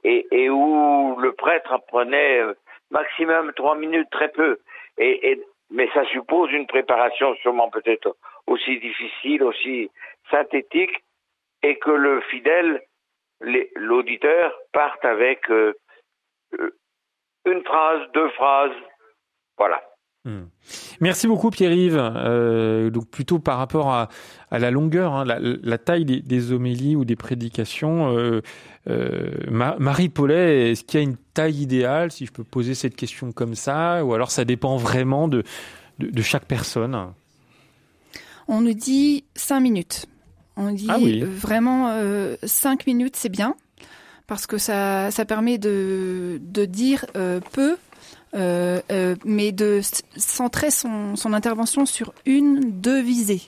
[0.50, 2.54] où le prêtre apprenait euh,
[2.90, 4.58] maximum trois minutes, très peu.
[4.98, 9.90] Et, et, mais ça suppose une préparation sûrement peut-être aussi difficile, aussi
[10.30, 11.02] synthétique,
[11.62, 12.82] et que le fidèle,
[13.40, 15.74] l'auditeur, parte avec euh,
[17.46, 18.76] une phrase, deux phrases,
[19.56, 19.82] voilà.
[20.24, 20.44] Hmm.
[21.00, 21.98] Merci beaucoup Pierre-Yves.
[22.00, 24.08] Euh, donc plutôt par rapport à,
[24.50, 28.40] à la longueur, hein, la, la, taille des, des, homélies ou des prédications, euh,
[28.88, 32.96] euh, Marie Paulet, est-ce qu'il y a une taille idéale, si je peux poser cette
[32.96, 35.42] question comme ça, ou alors ça dépend vraiment de,
[35.98, 36.96] de, de chaque personne?
[38.48, 40.06] On nous dit cinq minutes.
[40.56, 43.56] On dit ah vraiment euh, cinq minutes, c'est bien
[44.26, 47.04] parce que ça, ça permet de, de dire
[47.52, 47.76] peu
[48.34, 49.80] mais de
[50.16, 53.42] centrer son, intervention sur une, deux visées.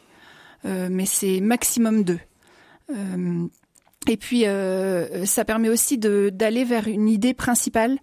[0.64, 2.18] Euh, mais c'est maximum deux.
[2.90, 3.46] Euh,
[4.08, 4.44] et puis,
[5.24, 7.98] ça permet aussi d'aller vers une idée principale.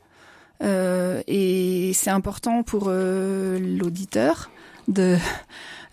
[0.62, 4.52] et c'est important pour l'auditeur
[4.88, 5.17] de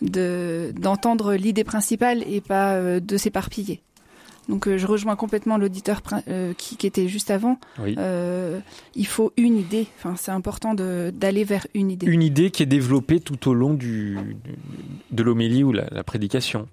[0.03, 3.83] d'entendre l'idée principale et pas de s'éparpiller.
[4.51, 7.59] Donc euh, je rejoins complètement l'auditeur euh, qui, qui, était juste avant.
[7.79, 8.59] Euh,
[8.97, 9.87] il faut une idée.
[9.97, 12.07] Enfin, c'est important d'aller vers une idée.
[12.07, 14.19] Une idée qui est développée tout au long du,
[15.13, 16.67] de l'homélie ou la, la prédication.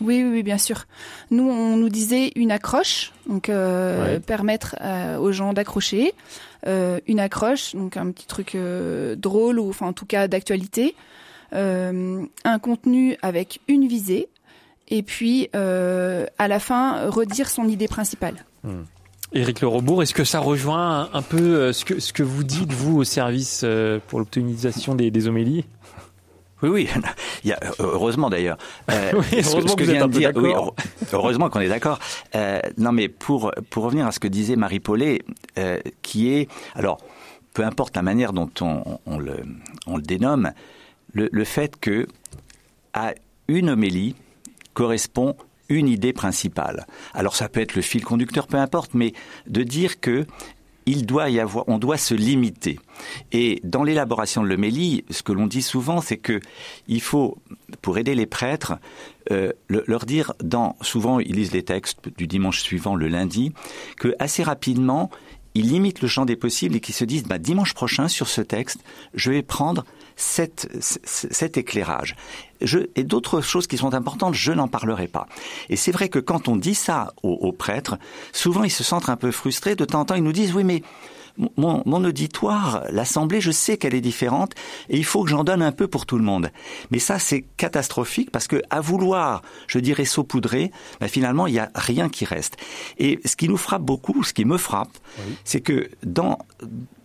[0.00, 0.86] Oui, oui, bien sûr.
[1.30, 4.76] Nous, on nous disait une accroche, donc euh, permettre
[5.20, 6.14] aux gens d'accrocher.
[6.66, 8.56] Euh, une accroche, donc un petit truc
[9.16, 10.94] drôle ou enfin en tout cas d'actualité.
[11.52, 14.28] un contenu avec une visée
[14.88, 18.44] et puis à la fin redire son idée principale.
[18.64, 18.82] Hmm.
[19.32, 22.72] Éric Le Robourg, est-ce que ça rejoint un peu ce que, ce que vous dites,
[22.72, 23.64] vous, au service
[24.06, 25.64] pour l'optimisation des, des homélies?
[26.62, 26.88] Oui, oui.
[27.44, 28.58] Il y a, heureusement d'ailleurs.
[28.90, 30.32] Euh, heureusement que, vient de dire,
[31.12, 31.98] heureusement qu'on est d'accord.
[32.34, 35.22] Euh, non, mais pour pour revenir à ce que disait Marie Paulet,
[35.58, 36.98] euh, qui est alors
[37.52, 39.36] peu importe la manière dont on, on le
[39.86, 40.52] on le dénomme,
[41.12, 42.06] le, le fait que
[42.94, 43.14] à
[43.48, 44.16] une homélie
[44.76, 45.34] correspond
[45.70, 46.86] une idée principale.
[47.14, 49.14] Alors ça peut être le fil conducteur, peu importe, mais
[49.46, 50.26] de dire que
[50.88, 52.78] il doit y avoir, on doit se limiter.
[53.32, 56.40] Et dans l'élaboration de l'homélie, ce que l'on dit souvent, c'est que
[56.86, 57.38] il faut,
[57.82, 58.74] pour aider les prêtres,
[59.32, 63.52] euh, leur dire, dans, souvent ils lisent les textes du dimanche suivant, le lundi,
[63.96, 65.10] que assez rapidement,
[65.56, 68.42] ils limitent le champ des possibles et qu'ils se disent, bah, dimanche prochain, sur ce
[68.42, 68.80] texte,
[69.14, 69.84] je vais prendre
[70.16, 72.14] cet, cet éclairage.
[72.60, 75.26] Je, et d'autres choses qui sont importantes, je n'en parlerai pas.
[75.70, 77.96] Et c'est vrai que quand on dit ça aux, prêtres,
[78.32, 79.76] souvent ils se sentent un peu frustrés.
[79.76, 80.82] De temps en temps, ils nous disent, oui, mais
[81.56, 84.54] mon, mon auditoire, l'assemblée, je sais qu'elle est différente
[84.88, 86.50] et il faut que j'en donne un peu pour tout le monde.
[86.90, 90.70] Mais ça, c'est catastrophique parce que à vouloir, je dirais saupoudrer,
[91.00, 92.56] ben finalement, il n'y a rien qui reste.
[92.98, 94.96] Et ce qui nous frappe beaucoup, ce qui me frappe,
[95.44, 96.38] c'est que dans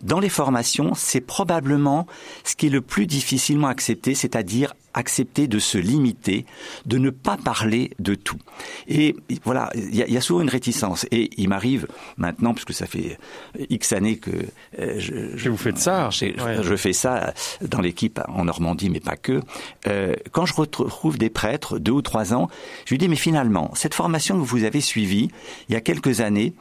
[0.02, 2.08] dans les formations, c'est probablement
[2.44, 6.46] ce qui est le plus difficilement accepté, c'est-à-dire accepter de se limiter,
[6.86, 8.40] de ne pas parler de tout.
[8.88, 11.06] Et voilà, il y, a souvent une réticence.
[11.12, 13.18] Et il m'arrive maintenant, puisque ça fait
[13.70, 14.32] X années que
[14.80, 19.16] euh, je, je, vous faites ça, je, fais ça dans l'équipe en Normandie, mais pas
[19.16, 19.42] que.
[19.88, 22.50] Euh, quand je retrouve des prêtres, deux ou trois ans,
[22.86, 25.30] je lui dis mais finalement, cette formation que vous avez suivie
[25.70, 26.54] il y a quelques années,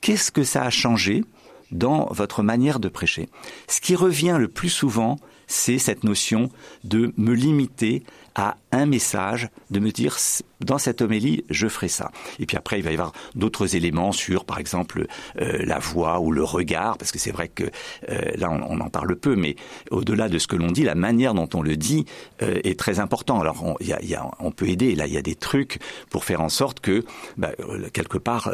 [0.00, 1.24] qu'est-ce que ça a changé
[1.70, 3.28] dans votre manière de prêcher?
[3.68, 5.18] Ce qui revient le plus souvent,
[5.50, 6.50] c'est cette notion
[6.84, 8.04] de me limiter
[8.34, 10.16] à un message, de me dire
[10.60, 12.12] dans cette homélie, je ferai ça.
[12.38, 15.06] Et puis après, il va y avoir d'autres éléments sur, par exemple,
[15.40, 17.64] euh, la voix ou le regard, parce que c'est vrai que
[18.08, 19.56] euh, là, on, en parle peu, mais
[19.90, 22.04] au-delà de ce que l'on dit, la manière dont on le dit
[22.42, 23.40] euh, est très important.
[23.40, 24.94] Alors, on, y a, y a, on peut aider.
[24.94, 25.78] Là, il y a des trucs
[26.10, 27.04] pour faire en sorte que,
[27.36, 27.50] bah,
[27.92, 28.52] quelque part,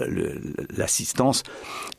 [0.77, 1.43] l'assistance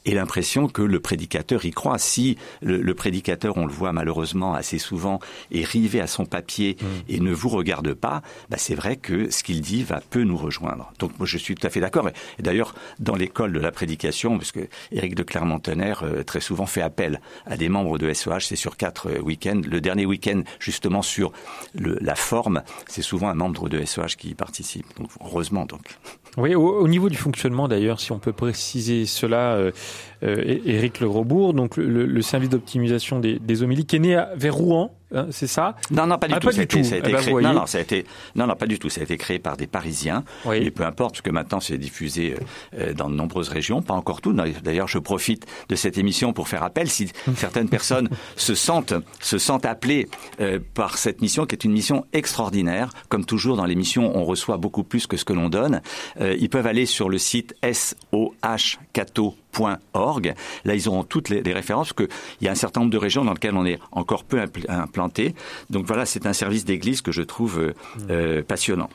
[0.06, 1.98] ait l'impression que le prédicateur y croit.
[1.98, 5.20] Si le, le, prédicateur, on le voit malheureusement assez souvent,
[5.52, 6.86] est rivé à son papier mmh.
[7.10, 7.67] et ne vous regarde
[8.00, 10.92] pas, bah, c'est vrai que ce qu'il dit va peut nous rejoindre.
[11.00, 12.10] Donc moi je suis tout à fait d'accord.
[12.40, 14.60] Et d'ailleurs dans l'école de la prédication, puisque
[14.92, 18.78] Éric de Clermont-Tonnerre euh, très souvent fait appel à des membres de SOH, c'est sur
[18.78, 19.62] quatre euh, week-ends.
[19.66, 21.32] Le dernier week-end justement sur
[21.76, 24.86] la forme, c'est souvent un membre de SOH qui y participe.
[24.98, 25.82] Donc heureusement donc.
[26.38, 29.72] Oui, au, niveau du fonctionnement d'ailleurs, si on peut préciser cela, euh,
[30.22, 34.97] Éric Le Grosbourg, donc le, service d'optimisation des, des homélies, qui est né vers Rouen,
[35.14, 36.52] Hein, c'est ça Non, non, pas du ah, tout.
[36.52, 37.34] ça, a été, ça a été eh ben, créé.
[37.34, 38.06] non, non, ça a été.
[38.36, 38.90] Non, non, pas du tout.
[38.90, 40.24] Ça a été créé par des Parisiens.
[40.46, 40.58] Oui.
[40.58, 42.36] Et peu importe, parce que maintenant c'est diffusé
[42.78, 44.34] euh, dans de nombreuses régions, pas encore tout.
[44.34, 49.38] D'ailleurs, je profite de cette émission pour faire appel si certaines personnes se sentent se
[49.38, 50.10] sentent appelées
[50.42, 52.90] euh, par cette mission, qui est une mission extraordinaire.
[53.08, 55.82] Comme toujours dans l'émission, on reçoit beaucoup plus que ce que l'on donne.
[56.20, 59.36] Euh, ils peuvent aller sur le site sohcato
[59.94, 60.34] org.
[60.66, 63.26] Là, ils auront toutes les, références, parce qu'il y a un certain nombre de régions
[63.26, 65.36] dans lesquelles on est encore peu implanté.
[65.70, 67.74] Donc voilà, c'est un service d'église que je trouve euh,
[68.10, 68.90] euh, passionnant.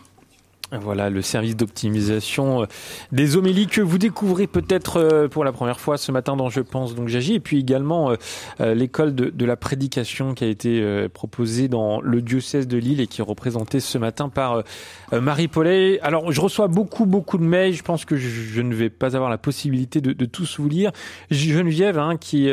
[0.80, 2.66] Voilà le service d'optimisation euh,
[3.12, 6.61] des homélies que vous découvrez peut-être euh, pour la première fois ce matin dans Je
[6.61, 8.14] pense donc j'agis et puis également
[8.61, 13.00] euh, l'école de, de, la prédication qui a été proposée dans le diocèse de Lille
[13.00, 14.62] et qui est représentée ce matin par
[15.12, 16.00] Marie Paulet.
[16.00, 19.30] Alors je reçois beaucoup beaucoup de mails, je pense que je, ne vais pas avoir
[19.30, 20.92] la possibilité de, de tous vous lire.
[21.30, 22.48] Geneviève hein, qui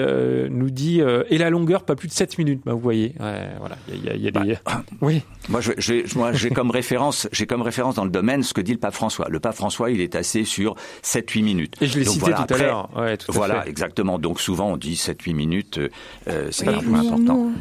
[0.49, 3.15] nous dit et la longueur pas plus de 7 minutes, bah, vous voyez.
[3.19, 5.23] Ouais, voilà, il y a, y a des bah, Oui.
[5.47, 8.93] Moi j'ai comme référence, j'ai comme référence dans le domaine ce que dit le pape
[8.93, 9.27] François.
[9.29, 11.75] Le pape François, il est assez sur 7-8 minutes.
[11.81, 12.89] Et je l'ai cité tout à l'heure.
[13.29, 14.19] voilà, exactement.
[14.19, 15.79] Donc souvent, on dit 7-8 minutes,
[16.27, 17.35] euh, c'est un peu important.
[17.35, 17.53] Nous,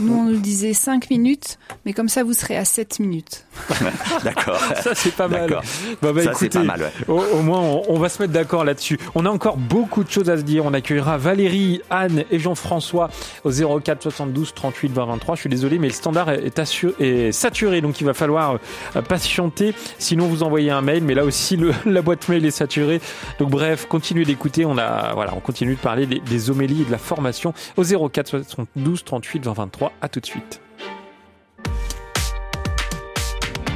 [0.00, 3.44] on nous disait 5 minutes, mais comme ça, vous serez à 7 minutes.
[4.24, 4.58] d'accord.
[4.82, 5.60] Ça, c'est pas mal.
[6.00, 8.98] Bah, bah, ça, c'est pas mal, au, moins, on, va se mettre d'accord là-dessus.
[9.14, 10.64] On a encore beaucoup de choses à se dire.
[10.64, 13.10] On accueillera Valérie, Anne et Jean-François
[13.44, 15.34] au 04 72 38 20 23.
[15.34, 16.58] Je suis désolé, mais le standard est,
[17.00, 18.58] est saturé, donc il va falloir
[18.96, 19.74] euh, patienter.
[19.98, 23.00] Sinon, vous envoyez un mail, mais là aussi, le, la boîte mail est saturée.
[23.38, 24.64] Donc, bref, continuez d'écouter.
[24.64, 27.84] On a, voilà, on continue de parler des, des homélies et de la formation au
[27.84, 30.60] 04 72 38 20 23 tout de suite.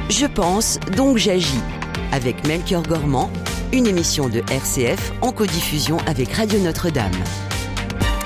[0.09, 1.61] Je pense, donc j'agis.
[2.11, 3.29] Avec Melchior Gormand,
[3.73, 7.11] une émission de RCF en codiffusion avec Radio Notre-Dame.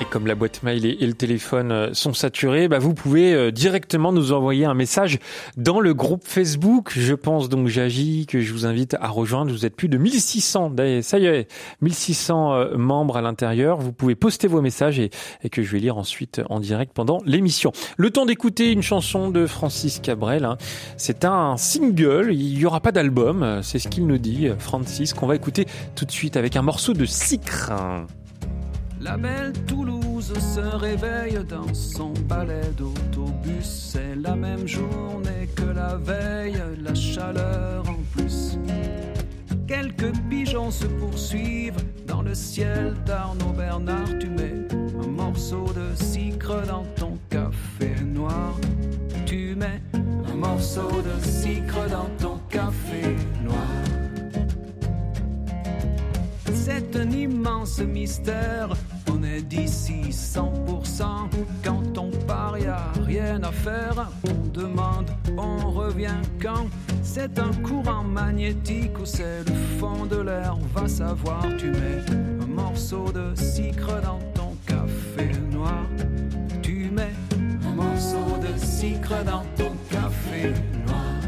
[0.01, 3.51] Et comme la boîte mail et, le téléphone euh, sont saturés, bah vous pouvez euh,
[3.51, 5.19] directement nous envoyer un message
[5.57, 6.93] dans le groupe Facebook.
[6.95, 9.51] Je pense donc, j'agis, que je vous invite à rejoindre.
[9.51, 11.47] Vous êtes plus de 1600, ça y est,
[11.81, 13.77] 1600 euh, membres à l'intérieur.
[13.77, 15.11] Vous pouvez poster vos messages et,
[15.51, 17.71] que je vais lire ensuite en direct pendant l'émission.
[17.95, 20.45] Le temps d'écouter une chanson de Francis Cabrel.
[20.45, 20.57] Hein.
[20.97, 25.27] C'est un single, il n'y aura pas d'album, c'est ce qu'il nous dit, Francis, qu'on
[25.27, 27.71] va écouter tout de suite avec un morceau de Sicre.
[29.03, 33.65] La belle Toulouse se réveille dans son balai d'autobus.
[33.65, 38.59] C'est la même journée que la veille, la chaleur en plus.
[39.67, 44.19] Quelques pigeons se poursuivent dans le ciel d'Arnaud Bernard.
[44.19, 44.67] Tu mets
[45.03, 48.55] un morceau de sucre dans ton café noir.
[49.25, 49.81] Tu mets
[50.31, 53.90] un morceau de sucre dans ton café noir.
[56.63, 58.69] C'est un immense mystère.
[59.11, 61.27] On est d'ici 100%.
[61.63, 64.11] Quand on part, y a rien à faire.
[64.29, 66.67] On demande, on revient quand?
[67.01, 70.55] C'est un courant magnétique ou c'est le fond de l'air.
[70.75, 72.05] Va savoir, tu mets
[72.43, 75.87] un morceau de sucre dans ton café noir.
[76.61, 77.15] Tu mets
[77.65, 80.53] un morceau de sucre dans ton café
[80.85, 81.20] noir.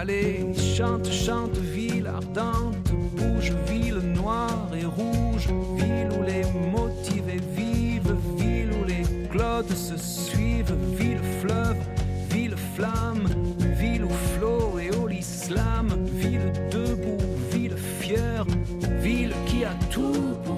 [0.00, 0.44] Allez,
[0.76, 8.70] chante, chante, ville ardente bouge, ville noire et rouge, ville où les motivés vivent, ville
[8.72, 11.76] où les clodes se suivent, ville fleuve,
[12.28, 13.28] ville flamme,
[13.78, 18.44] ville où flot et au l'islam, ville debout, ville fière,
[19.00, 20.53] ville qui a tout pour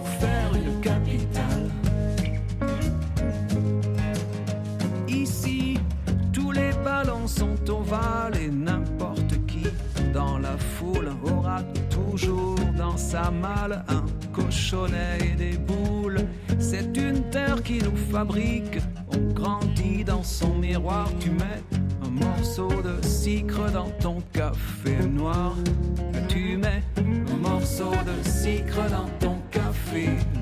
[13.28, 16.20] un cochonnet et des boules.
[16.58, 18.78] C'est une terre qui nous fabrique.
[19.12, 21.08] On grandit dans son miroir.
[21.18, 21.62] Tu mets
[22.04, 25.54] un morceau de sucre dans ton café noir.
[26.28, 30.35] Tu mets un morceau de sucre dans ton café noir.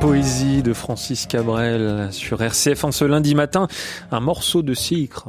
[0.00, 3.68] Poésie de Francis Cabrel sur RCF en ce lundi matin,
[4.10, 5.28] un morceau de sucre.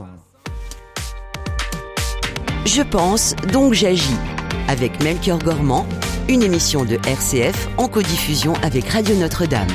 [2.66, 4.18] Je pense, donc j'agis.
[4.70, 5.86] Avec Melchior Gormand,
[6.30, 9.68] une émission de RCF en codiffusion avec Radio Notre-Dame.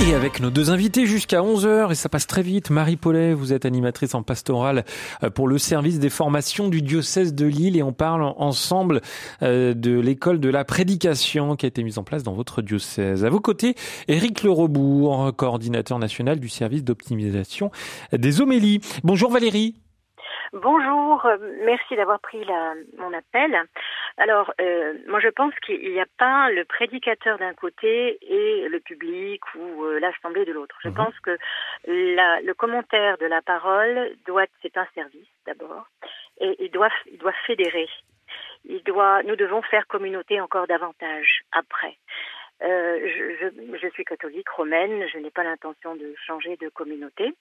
[0.00, 2.70] Et avec nos deux invités jusqu'à 11h, et ça passe très vite.
[2.70, 4.84] Marie Paulet, vous êtes animatrice en pastoral
[5.22, 9.00] euh, pour le service des formations du diocèse de Lille et on parle ensemble
[9.42, 13.24] euh, de l'école de la prédication qui a été mise en place dans votre diocèse.
[13.24, 13.74] À vos côtés,
[14.08, 17.70] Éric Lerebourg, coordinateur national du service d'optimisation
[18.12, 18.80] des homélies.
[19.04, 19.76] Bonjour Valérie.
[20.52, 22.44] Bonjour, euh, merci d'avoir pris
[22.98, 23.56] mon appel.
[24.22, 28.78] Alors, euh, moi je pense qu'il n'y a pas le prédicateur d'un côté et le
[28.78, 30.78] public ou euh, l'assemblée de l'autre.
[30.84, 30.94] Je mhm.
[30.94, 31.36] pense que
[31.88, 35.88] la, le commentaire de la parole doit, c'est un service d'abord,
[36.40, 37.88] et il doit, il doit fédérer.
[38.64, 41.96] Il doit, nous devons faire communauté encore davantage après.
[42.62, 47.34] Euh, je, je, je suis catholique romaine, je n'ai pas l'intention de changer de communauté.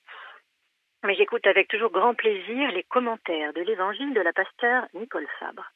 [1.03, 5.71] Mais j'écoute avec toujours grand plaisir les commentaires de l'évangile de la pasteur Nicole Fabre.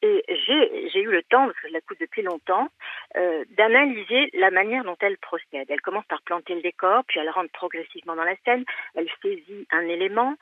[0.00, 2.68] Et j'ai eu le temps, parce que je l'écoute depuis longtemps,
[3.16, 5.66] euh, d'analyser la manière dont elle procède.
[5.68, 9.66] Elle commence par planter le décor, puis elle rentre progressivement dans la scène, elle saisit
[9.72, 10.34] un élément,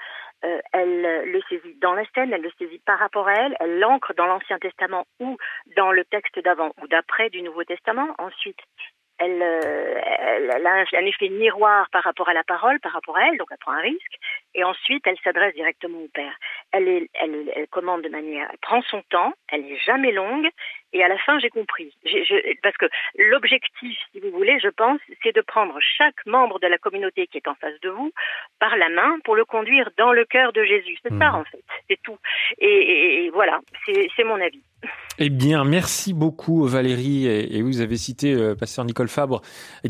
[0.45, 3.79] euh, elle le saisit dans la scène, elle le saisit par rapport à elle, elle
[3.79, 5.38] l'ancre dans l'Ancien Testament ou
[5.77, 8.14] dans le texte d'avant ou d'après du Nouveau Testament.
[8.19, 8.61] Ensuite,
[9.18, 13.29] elle, euh, elle, a un effet miroir par rapport à la parole, par rapport à
[13.29, 14.18] elle, donc elle prend un risque,
[14.55, 16.35] et ensuite elle s'adresse directement au père.
[16.72, 20.48] Elle, est, elle, elle, commande de manière, elle prend son temps, elle n'est jamais longue,
[20.96, 21.94] et à la fin j'ai compris.
[22.04, 22.87] Je, parce que
[23.18, 27.38] l'objectif, si vous voulez, je pense, c'est de prendre chaque membre de la communauté qui
[27.38, 28.12] est en face de vous
[28.59, 30.96] par la main pour le conduire dans le cœur de Jésus.
[31.02, 31.35] C'est ça mmh.
[31.35, 32.18] en fait, c'est tout.
[32.59, 34.62] Et, et voilà, c'est mon avis.
[35.18, 37.26] Eh bien, merci beaucoup Valérie.
[37.26, 39.40] Et, vous avez cité euh, Pasteur Nicole Fabre,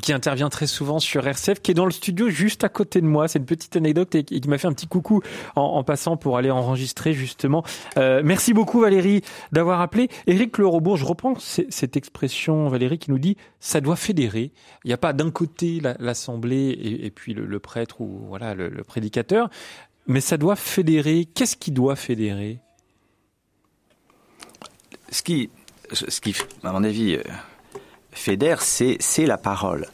[0.00, 3.06] qui intervient très souvent sur RCF, qui est dans le studio juste à côté de
[3.06, 3.26] moi.
[3.26, 5.22] C'est une petite anecdote et, qui m'a fait un petit coucou
[5.56, 7.64] en, passant pour aller enregistrer justement.
[7.96, 10.08] Euh, merci beaucoup Valérie d'avoir appelé.
[10.28, 14.52] Éric Lerobourg, je reprends cette expression, Valérie, qui nous dit ça doit fédérer.
[14.85, 16.70] Il n'y a pas d'un côté l'assemblée
[17.02, 19.50] et, puis le, prêtre ou voilà le, prédicateur,
[20.06, 21.26] mais ça doit fédérer.
[21.35, 22.61] Qu'est-ce qui doit fédérer?
[25.11, 25.51] Ce qui,
[26.64, 27.22] à mon avis, euh,
[28.11, 29.86] fédère, c'est la parole.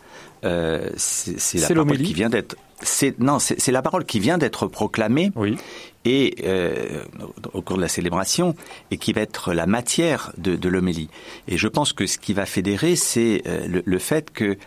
[0.45, 4.67] Euh, c'est la parole qui vient d'être c'est non, c'est la parole qui vient d'être
[4.67, 5.31] proclamée.
[5.37, 5.57] Oui.
[6.05, 7.05] Et euh,
[7.53, 8.57] au cours de la célébration,
[8.91, 11.09] et qui va être la matière de, de l'homélie.
[11.47, 14.59] Et je pense que ce qui va fédérer, c'est euh, le, le, fait que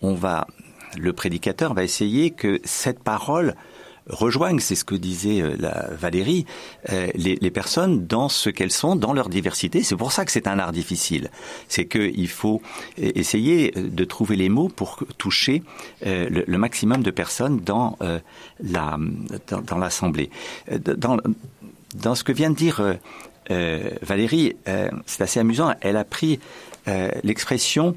[0.00, 0.46] on va,
[0.96, 3.54] le prédicateur va essayer que cette parole
[4.08, 6.46] rejoignent, c'est ce que disait euh, la Valérie,
[6.90, 9.82] euh, les, personnes dans ce qu'elles sont, dans leur diversité.
[9.82, 11.30] C'est pour ça que c'est un art difficile.
[11.68, 12.62] C'est qu'il faut
[12.96, 15.62] essayer de trouver les mots pour toucher
[16.06, 18.18] euh, le, maximum de personnes dans euh,
[18.60, 18.98] la
[19.46, 20.30] dans, l'assemblée.
[20.70, 22.96] Dans ce que vient de dire
[24.02, 24.56] Valérie,
[25.06, 25.72] c'est assez amusant.
[25.80, 26.38] Elle a pris
[27.22, 27.96] l'expression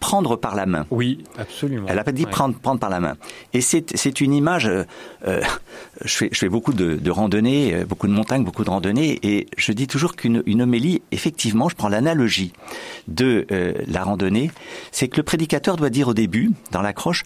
[0.00, 0.86] prendre par la main.
[0.90, 1.86] Oui, absolument.
[1.88, 2.30] Elle n'a pas dit ouais.
[2.30, 3.16] prendre, prendre par la main.
[3.52, 4.66] Et c'est une image.
[4.66, 5.42] Euh,
[6.02, 9.20] je, fais, je fais beaucoup de, de randonnées, euh, beaucoup de montagnes, beaucoup de randonnées,
[9.22, 12.52] et je dis toujours qu'une une homélie, effectivement, je prends l'analogie
[13.06, 14.50] de euh, la randonnée,
[14.90, 17.24] c'est que le prédicateur doit dire au début, dans l'accroche,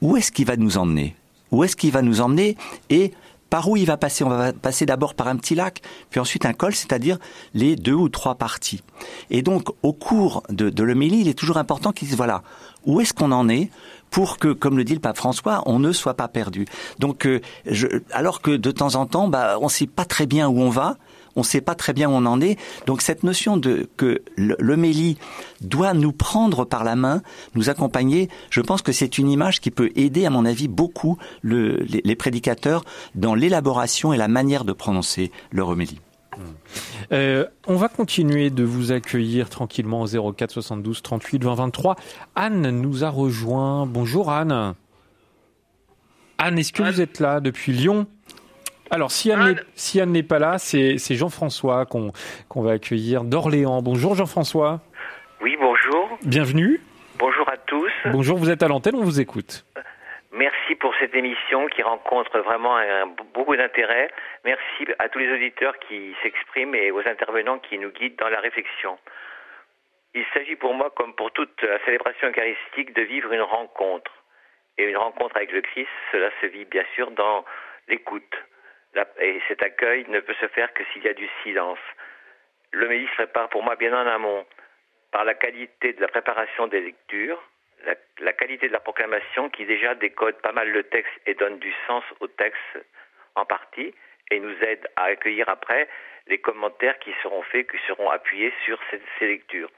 [0.00, 1.14] où est-ce qu'il va nous emmener?
[1.50, 2.56] Où est-ce qu'il va nous emmener?
[2.88, 3.12] Et
[3.54, 5.80] par où il va passer On va passer d'abord par un petit lac,
[6.10, 7.18] puis ensuite un col, c'est-à-dire
[7.52, 8.82] les deux ou trois parties.
[9.30, 12.42] Et donc, au cours de, de l'homélie, il est toujours important qu'il dise, voilà,
[12.84, 13.70] où est-ce qu'on en est
[14.10, 16.66] pour que, comme le dit le pape François, on ne soit pas perdu.
[16.98, 17.40] Donc, euh,
[18.10, 20.70] alors que de temps en temps, bah, on ne sait pas très bien où on
[20.70, 20.96] va,
[21.36, 22.58] on ne sait pas très bien où on en est.
[22.86, 25.18] Donc cette notion de que l'homélie
[25.60, 27.22] doit nous prendre par la main,
[27.54, 31.18] nous accompagner, je pense que c'est une image qui peut aider, à mon avis, beaucoup
[31.42, 36.00] le, les, les, prédicateurs dans l'élaboration et la manière de prononcer leur homélie.
[37.12, 41.96] Euh, on va continuer de vous accueillir tranquillement au 04 72 38 20 23.
[42.34, 43.86] Anne nous a rejoint.
[43.86, 44.74] Bonjour Anne.
[46.38, 46.92] Anne, est-ce que Anne.
[46.92, 48.06] vous êtes là depuis Lyon?
[48.94, 53.82] Alors, si Anne, si Anne n'est pas là, c'est Jean-François qu'on qu va accueillir d'Orléans.
[53.82, 54.82] Bonjour Jean-François.
[55.40, 56.16] Oui, bonjour.
[56.24, 56.80] Bienvenue.
[57.18, 57.90] Bonjour à tous.
[58.12, 59.64] Bonjour, vous êtes à l'antenne, on vous écoute.
[60.30, 64.10] Merci pour cette émission qui rencontre vraiment un, beaucoup d'intérêt.
[64.44, 68.38] Merci à tous les auditeurs qui s'expriment et aux intervenants qui nous guident dans la
[68.38, 68.96] réflexion.
[70.14, 74.12] Il s'agit pour moi, comme pour toute la célébration eucharistique, de vivre une rencontre.
[74.78, 77.44] Et une rencontre avec le Christ, cela se vit bien sûr dans
[77.88, 78.34] l'écoute
[79.20, 81.78] et cet accueil ne peut se faire que s'il y a du silence.
[82.72, 84.46] L'homélie se prépare pour moi bien en amont
[85.12, 87.40] par la qualité de la préparation des lectures,
[87.86, 91.58] la, la, qualité de la proclamation qui déjà décode pas mal le texte et donne
[91.58, 92.78] du sens au texte
[93.34, 93.94] en partie
[94.30, 95.88] et nous aide à accueillir après
[96.26, 99.70] les commentaires qui seront faits, qui seront appuyés sur ces, ces lectures.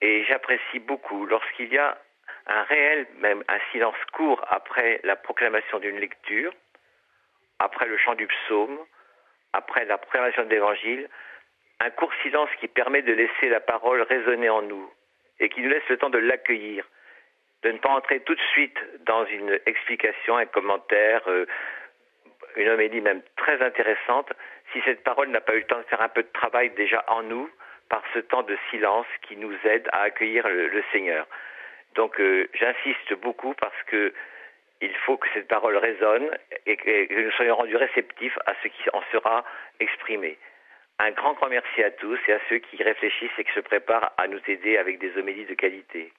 [0.00, 1.98] Et j'apprécie beaucoup lorsqu'il y a
[2.46, 6.52] un réel, même un silence court après la proclamation d'une lecture,
[7.62, 8.78] après le chant du psaume,
[9.52, 11.08] après la proclamation de l'évangile,
[11.80, 14.92] un court silence qui permet de laisser la parole résonner en nous
[15.40, 16.84] et qui nous laisse le temps de l'accueillir,
[17.62, 21.46] de ne pas entrer tout de suite dans une explication, un commentaire, euh,
[22.56, 24.32] une homélie même très intéressante,
[24.72, 27.04] si cette parole n'a pas eu le temps de faire un peu de travail déjà
[27.08, 27.48] en nous
[27.88, 31.26] par ce temps de silence qui nous aide à accueillir le, le Seigneur.
[31.94, 34.12] Donc euh, j'insiste beaucoup parce que
[34.82, 36.30] il faut que cette parole résonne
[36.66, 39.44] et que nous soyons rendus réceptifs à ce qui en sera
[39.80, 40.36] exprimé.
[40.98, 44.12] Un grand, grand merci à tous et à ceux qui réfléchissent et qui se préparent
[44.18, 46.12] à nous aider avec des homélies de qualité.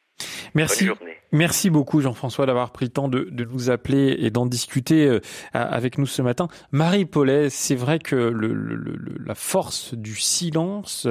[0.54, 0.90] Merci.
[1.32, 5.20] Merci beaucoup Jean-François d'avoir pris le temps de, de nous appeler et d'en discuter euh,
[5.54, 6.48] avec nous ce matin.
[6.72, 11.08] Marie Paulet, c'est vrai que le, le, le, la force du silence,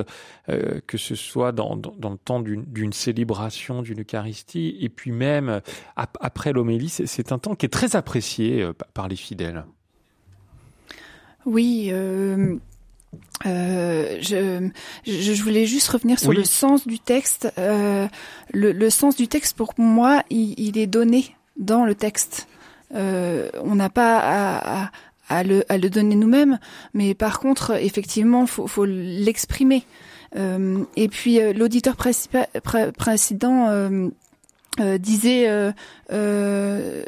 [0.49, 5.11] euh, que ce soit dans, dans, dans le temps d'une célébration, d'une Eucharistie, et puis
[5.11, 5.61] même
[5.97, 9.64] ap après l'homélie, c'est un temps qui est très apprécié euh, par les fidèles.
[11.47, 11.88] Oui.
[11.90, 12.59] Euh
[13.46, 14.68] euh, je,
[15.04, 16.36] je, voulais juste revenir sur oui.
[16.36, 17.52] le sens du texte.
[17.58, 18.06] Euh,
[18.52, 22.46] le, le, sens du texte, pour moi, il, il est donné dans le texte.
[22.94, 24.90] Euh, on n'a pas à, à,
[25.28, 26.58] à, le, à, le, donner nous-mêmes,
[26.94, 29.84] mais par contre, effectivement, faut, faut l'exprimer.
[30.96, 33.68] Et puis, l'auditeur précédent
[34.80, 35.70] euh, disait euh,
[36.14, 37.02] euh,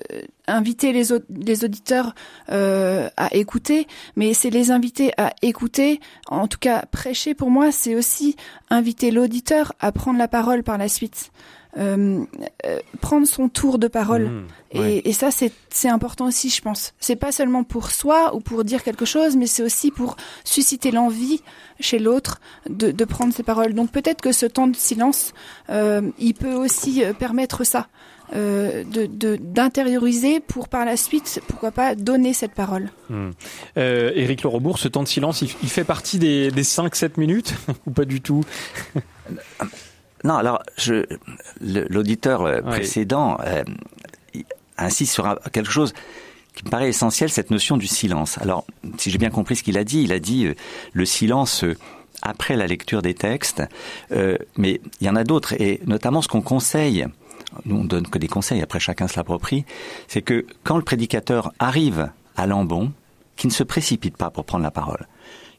[0.47, 2.15] inviter les, les auditeurs
[2.49, 3.87] à écouter,
[4.17, 6.01] mais c'est les inviter à écouter.
[6.27, 8.37] En tout cas, prêcher pour moi, c'est aussi
[8.69, 11.31] inviter l'auditeur à prendre la parole par la suite.
[11.77, 12.25] Euh,
[12.67, 14.29] euh, prendre son tour de parole.
[14.29, 16.95] Mmh, et, et, ça, c'est important aussi, je pense.
[17.01, 20.91] C'est pas seulement pour soi ou pour dire quelque chose, mais c'est aussi pour susciter
[20.91, 21.43] l'envie
[21.81, 23.75] chez l'autre de, de, prendre ses paroles.
[23.75, 25.33] Donc peut-être que ce temps de silence,
[25.71, 27.89] euh, il peut aussi permettre ça.
[28.35, 32.89] Euh, de d'intérioriser pour par la suite, pourquoi pas, donner cette parole.
[33.11, 33.31] Mmh.
[33.77, 37.55] Euh, Éric Lerobourg, ce temps de silence, il, il fait partie des, des 5-7 minutes
[37.87, 38.43] ou pas du tout?
[40.25, 40.63] Non, alors
[41.61, 43.63] l'auditeur euh, précédent euh,
[44.79, 45.93] insiste sur quelque chose
[46.55, 48.39] qui me paraît essentiel, cette notion du silence.
[48.39, 48.65] Alors,
[48.97, 50.55] si j'ai bien compris ce qu'il a dit, il a dit euh,
[50.93, 51.65] le silence
[52.23, 53.63] après la lecture des textes,
[54.57, 57.07] mais il y en a d'autres, et notamment ce qu'on conseille,
[57.67, 59.67] nous on donne que des conseils, après chacun se l'approprie,
[60.09, 62.93] c'est que quand le prédicateur arrive à l'ambon,
[63.37, 65.07] qu'il ne se précipite pas pour prendre la parole,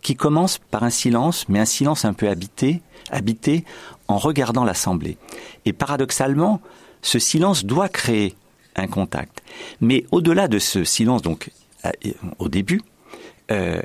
[0.02, 2.82] qui commence par un silence, mais un silence un peu habité,
[3.12, 3.66] habité
[4.08, 5.18] en regardant l'Assemblée.
[5.66, 6.62] Et paradoxalement,
[7.02, 8.36] ce silence doit créer
[8.76, 9.42] un contact.
[9.82, 11.52] Mais au-delà de ce silence, donc
[11.86, 11.92] euh,
[12.40, 12.82] au début,
[13.52, 13.82] euh,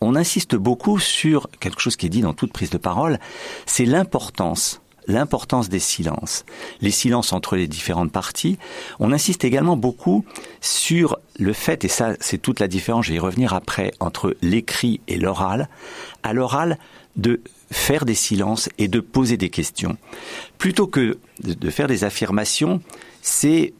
[0.00, 3.18] on insiste beaucoup sur quelque chose qui est dit dans toute prise de parole,
[3.66, 6.44] c'est l'importance l'importance des silences,
[6.80, 8.58] les silences entre les différentes parties.
[9.00, 10.24] On insiste également beaucoup
[10.60, 14.36] sur le fait, et ça c'est toute la différence, je vais y revenir après, entre
[14.42, 15.68] l'écrit et l'oral.
[16.22, 16.78] À l'oral,
[17.16, 17.40] de
[17.70, 19.96] faire des silences et de poser des questions.
[20.56, 22.80] Plutôt que de faire des affirmations,
[23.22, 23.74] c'est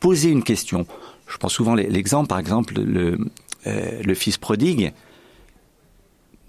[0.00, 0.86] poser une question.
[1.26, 3.18] Je prends souvent l'exemple, par exemple, le,
[3.66, 4.92] euh, le fils prodigue.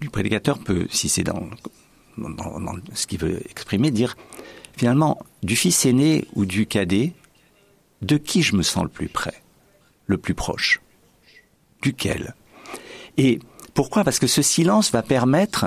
[0.00, 1.48] Le prédicateur peut, si c'est dans,
[2.20, 4.16] dans, ce qu'il veut exprimer, dire
[4.76, 7.12] finalement, du fils aîné ou du cadet,
[8.02, 9.42] de qui je me sens le plus près,
[10.06, 10.80] le plus proche?
[11.82, 12.34] Duquel?
[13.16, 13.40] Et
[13.74, 14.04] pourquoi?
[14.04, 15.66] Parce que ce silence va permettre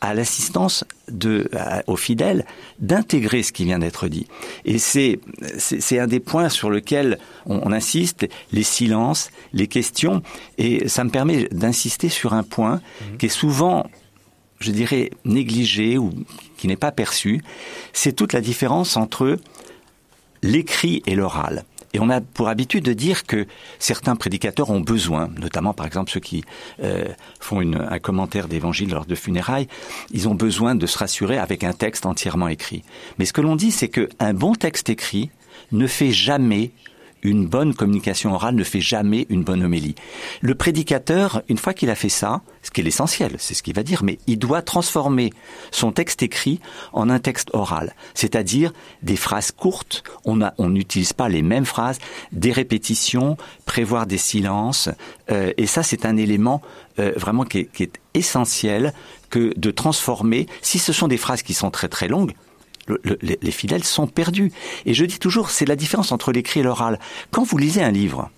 [0.00, 1.50] à l'assistance de,
[1.86, 2.46] aux fidèles
[2.78, 4.26] d'intégrer ce qui vient d'être dit.
[4.64, 5.18] Et c'est,
[5.58, 10.22] c'est, un des points sur lequel on, insiste, les silences, les questions,
[10.56, 13.16] et ça me permet d'insister sur un point mmh.
[13.16, 13.90] qui est souvent,
[14.60, 16.12] je dirais, négligé ou
[16.56, 17.42] qui n'est pas perçu,
[17.92, 19.38] c'est toute la différence entre
[20.42, 21.64] l'écrit et l'oral.
[21.94, 23.46] Et on a pour habitude de dire que
[23.78, 26.44] certains prédicateurs ont besoin, notamment par exemple ceux qui
[26.82, 27.06] euh,
[27.40, 29.68] font un commentaire d'évangile lors de funérailles,
[30.10, 32.82] ils ont besoin de se rassurer avec un texte entièrement écrit.
[33.18, 35.30] Mais ce que l'on dit, c'est qu'un bon texte écrit
[35.72, 36.72] ne fait jamais
[37.22, 39.94] une bonne communication orale ne fait jamais une bonne homélie.
[40.40, 43.74] Le prédicateur, une fois qu'il a fait ça, ce qui est l'essentiel, c'est ce qu'il
[43.74, 45.32] va dire, mais il doit transformer
[45.70, 46.60] son texte écrit
[46.92, 51.98] en un texte oral, c'est-à-dire des phrases courtes, on n'utilise pas les mêmes phrases,
[52.32, 54.88] des répétitions, prévoir des silences,
[55.30, 56.62] euh, et ça c'est un élément
[56.98, 58.92] euh, vraiment qui est essentiel
[59.30, 62.34] que de transformer, si ce sont des phrases qui sont très très longues,
[63.22, 64.52] les fidèles sont perdus.
[64.86, 66.98] Et je dis toujours, c'est la différence entre l'écrit et l'oral.
[67.30, 68.30] Quand vous lisez un livre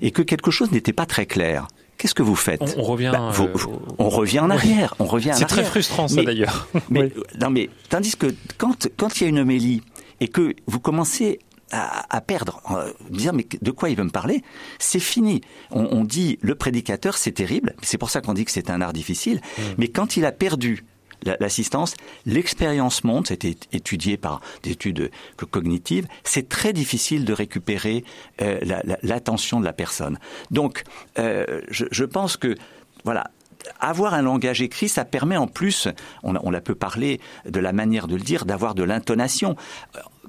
[0.00, 3.32] et que quelque chose n'était pas très clair, qu'est-ce que vous faites On, revient, bah,
[3.38, 3.56] euh,
[3.98, 4.94] on revient en arrière.
[4.98, 5.32] On revient.
[5.34, 6.68] C'est très frustrant ça d'ailleurs.
[6.88, 9.82] Mais non, mais tandis que quand quand il y a une homélie
[10.20, 11.38] et que vous commencez
[11.72, 14.42] à, perdre, euh, dire mais de quoi il veut me parler,
[14.80, 15.40] c'est fini.
[15.70, 17.74] On, dit le prédicateur, c'est terrible.
[17.80, 19.36] C'est pour ça qu'on dit que c'est un art difficile.
[19.36, 19.62] Mmh.
[19.78, 20.84] Mais quand il a perdu
[21.24, 21.94] l'assistance,
[22.26, 25.10] l'expérience montre, c'était étudié par des études
[25.50, 28.04] cognitives, c'est très difficile de récupérer
[28.40, 28.58] euh,
[29.02, 30.18] l'attention de la personne.
[30.50, 30.84] Donc,
[31.18, 32.56] euh, je, je pense que,
[33.04, 33.30] voilà,
[33.78, 35.88] avoir un langage écrit, ça permet en plus,
[36.22, 39.56] on, on la peut parler de la manière de le dire, d'avoir de l'intonation.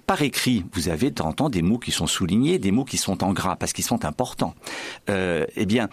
[0.08, 2.98] Par écrit, vous avez de temps temps des mots qui sont soulignés, des mots qui
[2.98, 4.56] sont en gras parce qu'ils sont importants.
[5.10, 5.90] Euh, eh bien,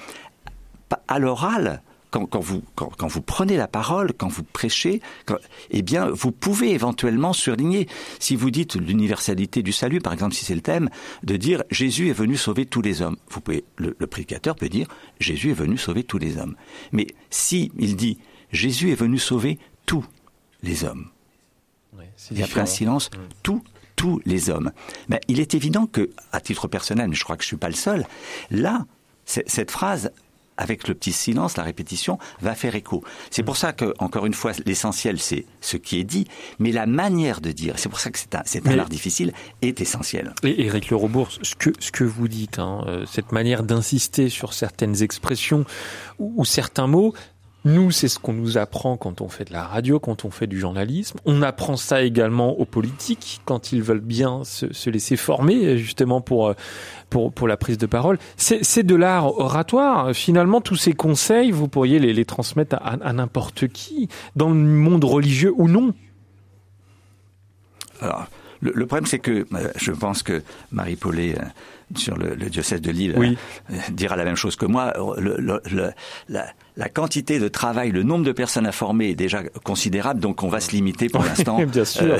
[1.06, 5.00] à l'oral, quand, vous, quand, vous prenez la parole, quand vous prêchez,
[5.70, 7.88] eh bien, vous pouvez éventuellement surligner,
[8.18, 10.88] si vous dites l'universalité du salut, par exemple, si c'est le thème,
[11.22, 13.16] de dire Jésus est venu sauver tous les hommes.
[13.30, 14.88] Vous pouvez, le, prédicateur peut dire
[15.20, 16.56] Jésus est venu sauver tous les hommes.
[16.92, 18.18] Mais si il dit
[18.52, 20.04] Jésus est venu sauver tous
[20.62, 21.08] les hommes,
[22.30, 23.18] il y a un silence, mm.
[23.42, 23.62] tous
[23.96, 24.70] tous les hommes.
[25.08, 27.68] Mais il est évident que, à titre personnel, mais je crois que je suis pas
[27.68, 28.06] le seul,
[28.50, 28.86] là,
[29.24, 30.12] cette phrase
[30.58, 33.02] avec le petit silence, la répétition, va faire écho.
[33.30, 36.26] C'est pour ça que, encore une fois, l'essentiel, c'est ce qui est dit,
[36.58, 39.32] mais la manière de dire, c'est pour ça que c'est un, c'est un art difficile,
[39.62, 40.34] est essentiel.
[40.42, 44.28] Et Eric Le Robourg, ce que, ce que vous dites, hein, euh, cette manière d'insister
[44.28, 45.64] sur certaines expressions
[46.18, 47.14] ou certains mots,
[47.68, 50.46] nous, c'est ce qu'on nous apprend quand on fait de la radio, quand on fait
[50.46, 51.18] du journalisme.
[51.24, 56.54] On apprend ça également aux politiques quand ils veulent bien se, laisser former, justement pour
[57.10, 58.18] pour pour la prise de parole.
[58.36, 60.12] C'est de l'art oratoire.
[60.14, 64.54] Finalement, tous ces conseils, vous pourriez les, les transmettre à, à n'importe qui, dans le
[64.54, 65.94] monde religieux ou non.
[68.00, 68.26] Alors,
[68.60, 70.42] Le, problème, c'est que euh, je pense que
[70.72, 71.44] Marie Paulet, euh,
[71.96, 74.92] sur le, diocèse de Lille, euh, dira la même chose que moi.
[76.28, 76.46] la,
[76.88, 80.60] quantité de travail, le nombre de personnes à former est déjà considérable, donc on va
[80.60, 81.58] se limiter pour l'instant.
[81.66, 82.16] Bien sûr.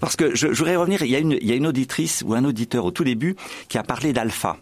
[0.00, 2.24] Parce que je, je, voudrais revenir, il y, a une, il y a une auditrice
[2.26, 3.36] ou un auditeur au tout début
[3.68, 4.56] qui a parlé d'alpha.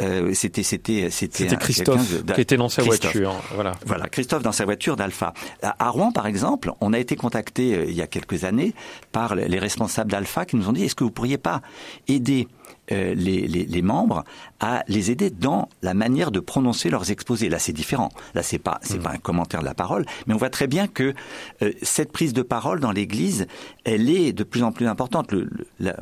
[0.00, 3.34] Euh, c'était c'était c'était Christophe qui était dans sa voiture.
[3.54, 3.72] Voilà.
[3.86, 5.34] Voilà, Christophe dans sa voiture d'Alpha.
[5.62, 8.74] À Rouen, par exemple, on a été contacté euh, il y a quelques années
[9.12, 11.62] par les responsables d'Alpha qui nous ont dit est-ce que vous pourriez pas
[12.08, 12.48] aider
[12.92, 14.24] euh, les, les, les, membres
[14.60, 17.48] à les aider dans la manière de prononcer leurs exposés.
[17.48, 18.10] Là, c'est différent.
[18.34, 19.02] Là, c'est pas c'est mm.
[19.02, 21.14] pas un commentaire de la parole, mais on voit très bien que
[21.62, 23.46] euh, cette prise de parole dans l'Église,
[23.84, 25.32] elle est de plus en plus importante.
[25.32, 25.48] Le,
[25.78, 25.92] le,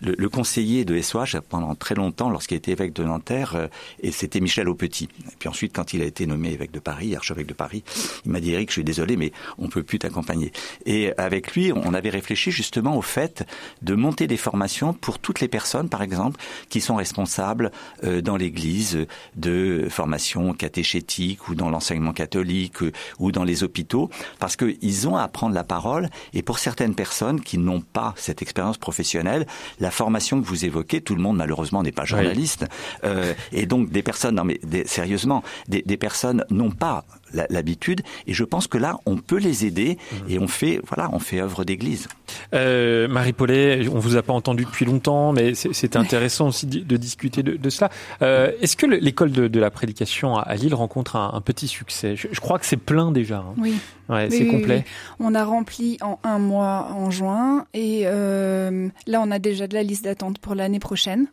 [0.00, 3.68] le, conseiller de SOH pendant très longtemps, lorsqu'il était évêque de Nanterre, euh,
[4.00, 5.08] et c'était Michel Aupetit.
[5.26, 7.84] Et puis ensuite, quand il a été nommé évêque de Paris, archevêque de Paris,
[8.24, 10.52] il m'a dit Eric, je suis désolé, mais on peut plus t'accompagner.
[10.86, 13.46] Et avec lui, on avait réfléchi justement au fait
[13.82, 17.70] de monter des formations pour toutes les personnes, par exemple qui sont responsables
[18.02, 24.56] dans l'Église de formation catéchétique ou dans l'enseignement catholique euh, ou dans les hôpitaux, parce
[24.56, 26.08] qu'ils ont à apprendre la parole.
[26.32, 29.46] Et pour certaines personnes qui n'ont pas cette expérience professionnelle,
[29.78, 32.66] la formation que vous évoquez, tout le monde malheureusement n'est pas journaliste,
[33.04, 38.02] euh, et donc des personnes, non mais sérieusement, des, des personnes n'ont pas l'habitude.
[38.26, 41.40] Et je pense que là, on peut les aider et on fait, voilà, on fait
[41.40, 42.08] œuvre d'église.
[42.54, 46.96] Euh, Marie Paulet, on vous a pas entendu depuis longtemps, mais c'est intéressant aussi de,
[46.96, 47.90] discuter de, cela.
[48.22, 52.16] Euh, est-ce que l'école de, la prédication à, Lille rencontre un, petit succès?
[52.16, 53.38] Je, crois que c'est plein déjà.
[53.38, 53.54] Hein.
[53.58, 53.74] Oui.
[54.08, 54.84] Ouais, c'est complet.
[55.20, 59.74] On a rempli en un mois en juin et euh, là, on a déjà de
[59.74, 61.28] la liste d'attente pour l'année prochaine.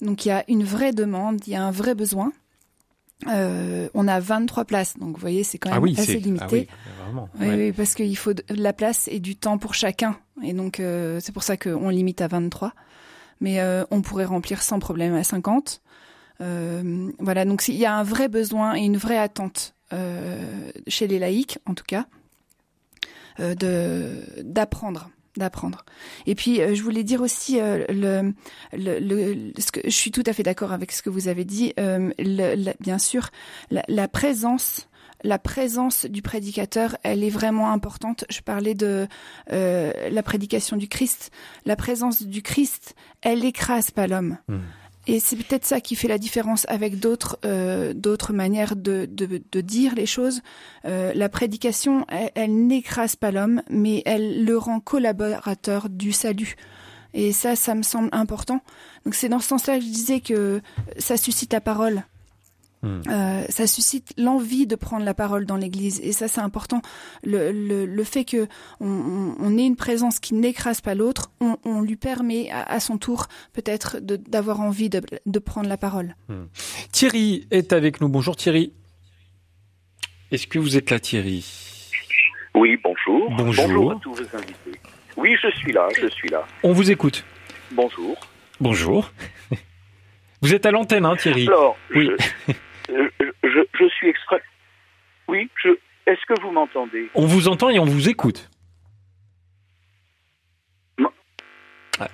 [0.00, 2.32] Donc il y a une vraie demande, il y a un vrai besoin.
[3.26, 6.68] Euh, on a 23 places, donc vous voyez, c'est quand ah même assez ah limité.
[7.40, 10.78] oui, oui, parce qu'il faut de la place et du temps pour chacun, et donc
[10.78, 12.72] euh, c'est pour ça qu'on limite à 23.
[13.40, 15.80] Mais euh, on pourrait remplir sans problème à 50.
[16.38, 19.74] voilà, donc il y a un vrai besoin et une vraie attente
[20.86, 22.06] chez les laïcs, en tout cas,
[23.38, 25.84] de d'apprendre d'apprendre.
[26.26, 28.34] Et puis, euh, je voulais dire aussi, euh, le,
[28.72, 31.72] le, ce que, je suis tout à fait d'accord avec ce que vous avez dit.
[31.78, 32.10] Euh,
[32.80, 33.30] bien sûr,
[33.70, 34.88] la, présence
[35.24, 38.24] la présence du prédicateur, elle est vraiment importante.
[38.30, 39.08] Je parlais de
[39.50, 41.30] la prédication du Christ.
[41.64, 44.38] La présence du Christ, elle écrase pas l'homme.
[44.48, 44.58] Hmm.
[45.10, 49.40] Et c'est peut-être ça qui fait la différence avec d'autres euh, d'autres manières de, de,
[49.50, 50.42] de, dire les choses.
[50.84, 52.04] Euh, la prédication,
[52.34, 56.56] elle, n'écrase pas l'homme, mais elle le rend collaborateur du salut.
[57.14, 58.60] Et ça, ça me semble important.
[59.06, 60.60] Donc c'est dans ce sens-là que je disais que
[60.98, 62.04] ça suscite la parole.
[62.82, 63.00] Hmm.
[63.08, 66.80] Euh, ça suscite l'envie de prendre la parole dans l'Église et ça c'est important.
[67.24, 68.46] Le, le, le, fait que
[68.80, 72.96] on, on, ait une présence qui n'écrase pas l'autre, on, on, lui permet à, son
[72.96, 76.14] tour peut-être d'avoir envie de, de, prendre la parole.
[76.28, 76.44] Hmm.
[76.92, 78.08] Thierry est avec nous.
[78.08, 78.72] Bonjour Thierry.
[80.30, 81.44] Est-ce que vous êtes là Thierry?
[82.54, 83.30] Oui, bonjour.
[83.36, 83.66] Bonjour.
[83.66, 84.80] Bonjour à tous vos invités.
[85.16, 86.46] Oui, je suis là, je suis là.
[86.62, 87.24] On vous écoute.
[87.72, 88.16] Bonjour.
[88.60, 89.10] Bonjour.
[90.40, 91.48] Vous êtes à l'antenne, hein, Thierry?
[91.48, 92.10] Alors, oui.
[92.46, 92.52] je,
[93.78, 94.38] je, suis extra.
[95.28, 95.70] Oui, je...
[96.06, 97.08] est-ce que vous m'entendez?
[97.14, 98.48] On vous entend et on vous écoute.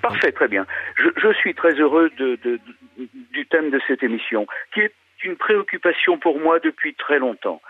[0.01, 0.67] Parfait, très bien.
[0.97, 2.59] Je, je suis très heureux de, de,
[3.33, 4.95] du thème de cette émission, qui est
[5.25, 7.61] une préoccupation pour moi depuis très longtemps.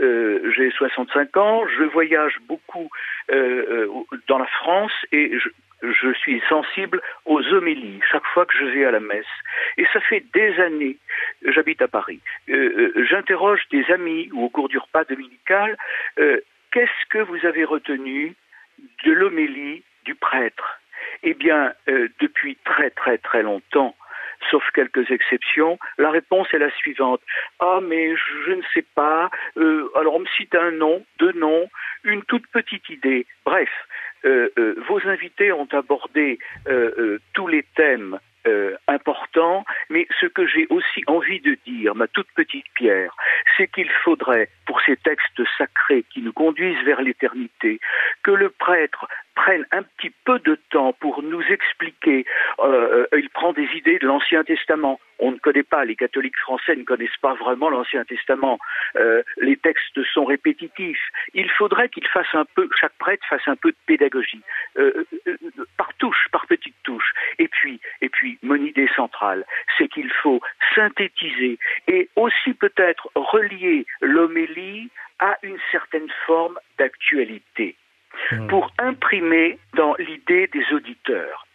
[0.00, 2.90] Euh, J'ai 65 ans, je voyage beaucoup
[3.30, 5.48] euh, euh, dans la France et je,
[5.92, 9.26] je suis sensible aux homélies chaque fois que je vais à la messe.
[9.76, 10.96] Et ça fait des années,
[11.44, 15.76] j'habite à Paris, euh, euh, j'interroge des amis ou au cours du repas dominical,
[16.18, 16.40] euh,
[16.72, 18.34] qu'est-ce que vous avez retenu
[19.04, 20.80] de l'homélie du prêtre?
[21.22, 21.72] Eh bien,
[22.20, 23.94] depuis très très très longtemps,
[24.50, 27.20] sauf quelques exceptions, la réponse est la suivante.
[27.60, 29.30] Ah, mais je ne sais pas.
[29.56, 31.68] alors on me cite un nom, deux noms,
[32.04, 33.26] une toute petite idée.
[33.44, 33.70] Bref,
[34.24, 38.18] vos invités ont abordé euh, tous les thèmes
[38.88, 43.16] importants, mais ce que j'ai aussi envie de dire, ma toute petite pierre,
[43.56, 47.80] c'est qu'il faudrait, pour ces textes sacrés qui nous conduisent vers l'éternité,
[48.22, 52.24] que le prêtre prenne un petit peu de temps pour nous expliquer.
[52.62, 56.84] il prend des idées de l'Ancien Testament on ne connaît pas, les catholiques français ne
[56.84, 58.58] connaissent pas vraiment l'Ancien Testament.
[58.96, 61.10] Euh, les textes sont répétitifs.
[61.34, 64.42] Il faudrait qu'il fasse un peu, chaque prêtre fasse un peu de pédagogie,
[64.76, 65.36] euh, euh,
[65.76, 67.12] par touche, par petite touche.
[67.38, 69.44] Et puis, et puis, mon idée centrale,
[69.78, 70.40] c'est qu'il faut
[70.74, 71.58] synthétiser
[71.88, 77.76] et aussi peut-être relier l'homélie à une certaine forme d'actualité.
[78.32, 78.46] Mmh.
[78.48, 81.46] pour imprimer dans l'idée des auditeurs.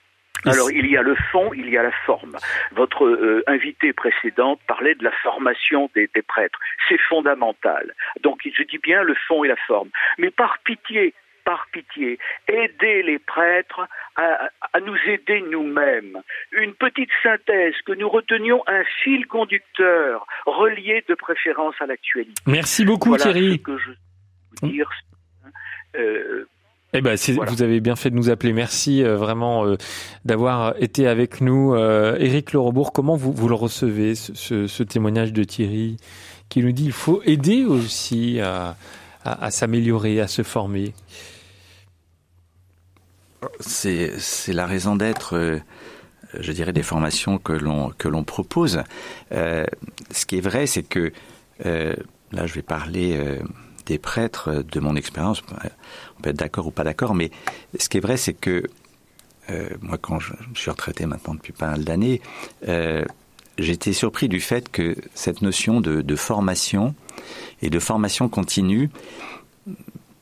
[0.46, 2.38] Alors il y a le fond, il y a la forme.
[2.72, 6.60] Votre euh, invité précédent parlait de la formation des, des prêtres.
[6.88, 7.94] C'est fondamental.
[8.22, 9.90] Donc je dis bien le fond et la forme.
[10.18, 16.22] Mais par pitié, par pitié, aidez les prêtres à, à nous aider nous-mêmes.
[16.52, 22.42] Une petite synthèse, que nous retenions un fil conducteur relié de préférence à l'actualité.
[22.46, 23.58] Merci beaucoup voilà Thierry.
[23.58, 23.90] Ce que je
[24.62, 24.90] veux dire,
[26.94, 27.52] eh ben, voilà.
[27.52, 28.52] vous avez bien fait de nous appeler.
[28.52, 29.78] Merci euh, vraiment euh,
[30.26, 31.76] d'avoir été avec nous.
[31.76, 35.98] Euh, Éric Rebourg, comment vous, vous le recevez, ce, ce, ce, témoignage de Thierry
[36.50, 38.76] qui nous dit il faut aider aussi à,
[39.24, 40.94] à, à s'améliorer, à se former?
[43.60, 44.18] C'est
[44.48, 45.60] la raison d'être, euh,
[46.40, 48.82] je dirais, des formations que l'on que l'on propose.
[49.32, 49.64] Euh,
[50.10, 51.14] ce qui est vrai, c'est que
[51.64, 53.20] là, je vais parler
[53.90, 55.42] des prêtres, de mon expérience,
[56.18, 57.32] on peut être d'accord ou pas d'accord, mais
[57.78, 58.64] ce qui est vrai, c'est que
[59.50, 62.22] euh, moi, quand je, je, suis retraité maintenant depuis pas mal d'années,
[62.68, 63.04] euh,
[63.58, 66.94] j'étais surpris du fait que cette notion de, formation
[67.64, 68.92] et de formation continue,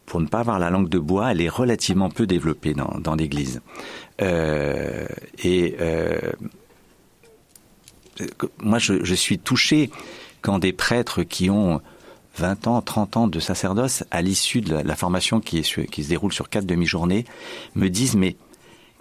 [0.06, 3.60] pour ne pas avoir la langue de bois, elle est relativement peu développée dans, l'Église.
[4.22, 5.06] Euh,
[5.44, 5.76] et
[8.60, 9.92] moi, je, je suis touché
[10.42, 11.82] quand des prêtres qui ont
[12.38, 16.50] 20 ans, 30 ans de sacerdoce à l'issue de la, formation qui, se déroule sur
[16.50, 17.26] quatre demi-journées
[17.76, 18.36] me disent mais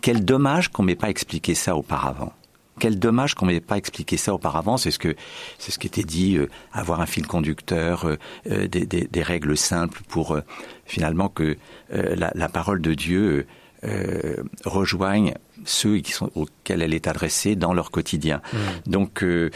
[0.01, 2.32] quel dommage qu'on m'ait pas expliqué ça auparavant.
[2.78, 4.76] Quel dommage qu'on m'ait pas expliqué ça auparavant.
[4.76, 5.16] C'est ce que
[5.59, 8.18] c'est ce qui était dit, euh, avoir un fil conducteur, euh,
[8.51, 10.39] euh, des, des, des, règles simples pour
[10.84, 11.57] finalement que
[11.91, 13.47] la, la, parole de Dieu
[13.84, 15.34] euh, rejoignent
[15.65, 18.41] ceux qui sont, auxquels elle est adressée dans leur quotidien.
[18.53, 18.91] Mmh.
[18.91, 19.51] Donc euh,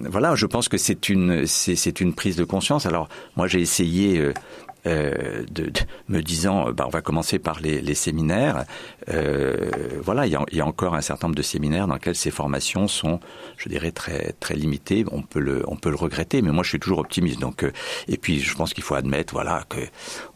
[0.00, 2.86] voilà, je pense que c'est une c'est une prise de conscience.
[2.86, 4.34] Alors moi j'ai essayé euh,
[4.86, 8.64] euh, de, de, me disant, bah, on va commencer par les, les séminaires.
[9.08, 9.70] Euh,
[10.02, 12.14] voilà, il y, a, il y, a, encore un certain nombre de séminaires dans lesquels
[12.14, 13.20] ces formations sont,
[13.56, 15.04] je dirais, très très limitées.
[15.10, 17.40] On peut le, on peut le regretter, mais moi, je suis toujours optimiste.
[17.40, 17.72] Donc, euh,
[18.08, 19.80] et puis, je pense qu'il faut admettre, voilà, que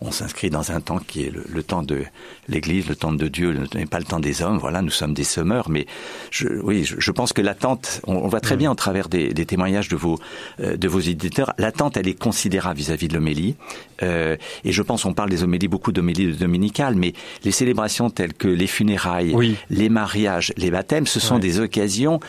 [0.01, 2.05] on s'inscrit dans un temps qui est le, le temps de
[2.49, 4.59] l'Église, le temps de Dieu, n'est pas le temps des hommes.
[4.59, 5.87] Voilà, nous sommes des semeurs, mais
[6.31, 8.59] je, oui, je, je pense que l'attente, on, on voit très mmh.
[8.59, 10.19] bien au travers des, des témoignages de vos
[10.61, 13.57] euh, de vos éditeurs, l'attente, elle est considérable vis-à-vis -vis de l'homélie.
[14.03, 14.34] Euh,
[14.65, 17.13] et je pense, on parle des homélies, beaucoup d'homélies dominicales, mais
[17.45, 19.57] les célébrations telles que les funérailles, oui.
[19.71, 21.41] les mariages, les baptêmes, ce sont ouais.
[21.41, 22.21] des occasions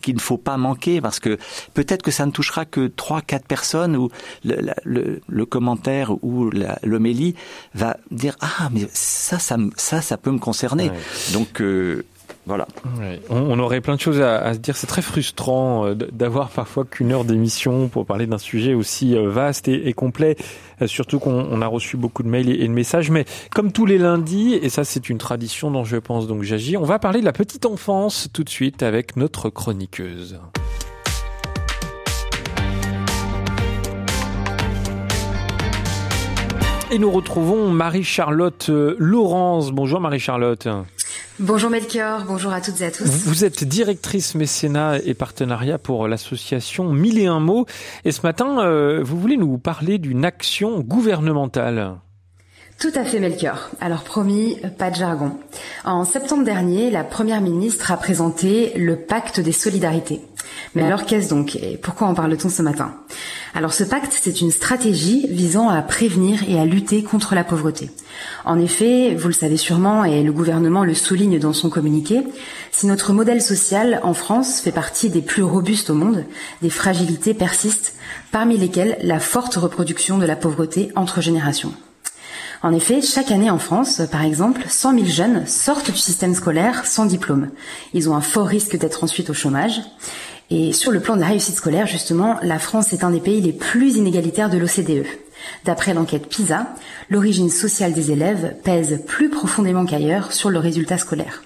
[0.00, 1.38] qu'il ne faut pas manquer parce que
[1.74, 4.10] peut-être que ça ne touchera que trois, quatre personnes où
[4.44, 6.50] le, le, le commentaire ou
[6.82, 7.34] l'homélie
[7.74, 10.90] va dire ah mais ça, ça, ça, ça peut me concerner.
[10.90, 11.32] Ouais.
[11.32, 12.04] Donc euh,
[12.44, 12.66] voilà.
[13.30, 14.76] On, aurait plein de choses à, se dire.
[14.76, 19.30] C'est très frustrant euh, d'avoir parfois qu'une heure d'émission pour parler d'un sujet aussi euh,
[19.30, 20.36] vaste et, et complet.
[20.80, 23.10] Euh, surtout qu'on a reçu beaucoup de mails et, de messages.
[23.10, 26.76] Mais comme tous les lundis, et ça c'est une tradition dont je pense donc j'agis,
[26.76, 30.40] on va parler de la petite enfance tout de suite avec notre chroniqueuse.
[36.90, 38.68] Et nous retrouvons Marie-Charlotte
[38.98, 39.70] Laurence.
[39.70, 40.68] Bonjour Marie-Charlotte.
[41.40, 43.04] Bonjour Melchior, bonjour à toutes et à tous.
[43.04, 47.64] Vous êtes directrice mécénat et partenariat pour l'association Mille et un mots.
[48.04, 51.96] Et ce matin, euh, vous voulez nous parler d'une action gouvernementale.
[52.82, 53.70] Tout à fait Melchior.
[53.80, 55.38] Alors promis, pas de jargon.
[55.84, 60.20] En septembre dernier, la Première ministre a présenté le pacte des solidarités.
[60.74, 62.96] Mais alors qu'est-ce donc et pourquoi en parle-t-on ce matin?
[63.54, 67.88] Alors ce pacte, c'est une stratégie visant à prévenir et à lutter contre la pauvreté.
[68.44, 72.24] En effet, vous le savez sûrement et le gouvernement le souligne dans son communiqué,
[72.72, 76.24] si notre modèle social en France fait partie des plus robustes au monde,
[76.62, 77.94] des fragilités persistent,
[78.32, 81.72] parmi lesquelles la forte reproduction de la pauvreté entre générations.
[82.62, 86.86] En effet, chaque année en France, par exemple, 100 000 jeunes sortent du système scolaire
[86.86, 87.48] sans diplôme.
[87.92, 89.80] Ils ont un fort risque d'être ensuite au chômage.
[90.48, 93.40] Et sur le plan de la réussite scolaire, justement, la France est un des pays
[93.40, 95.06] les plus inégalitaires de l'OCDE.
[95.64, 96.68] D'après l'enquête PISA,
[97.10, 101.42] l'origine sociale des élèves pèse plus profondément qu'ailleurs sur le résultat scolaire.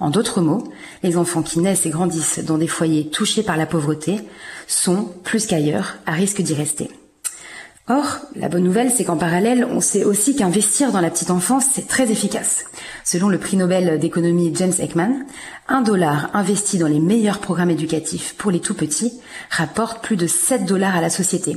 [0.00, 0.64] En d'autres mots,
[1.02, 4.20] les enfants qui naissent et grandissent dans des foyers touchés par la pauvreté
[4.66, 6.90] sont, plus qu'ailleurs, à risque d'y rester.
[7.90, 11.64] Or, la bonne nouvelle, c'est qu'en parallèle, on sait aussi qu'investir dans la petite enfance,
[11.72, 12.66] c'est très efficace.
[13.02, 15.24] Selon le prix Nobel d'économie James Ekman,
[15.68, 19.14] un dollar investi dans les meilleurs programmes éducatifs pour les tout petits
[19.48, 21.56] rapporte plus de 7 dollars à la société.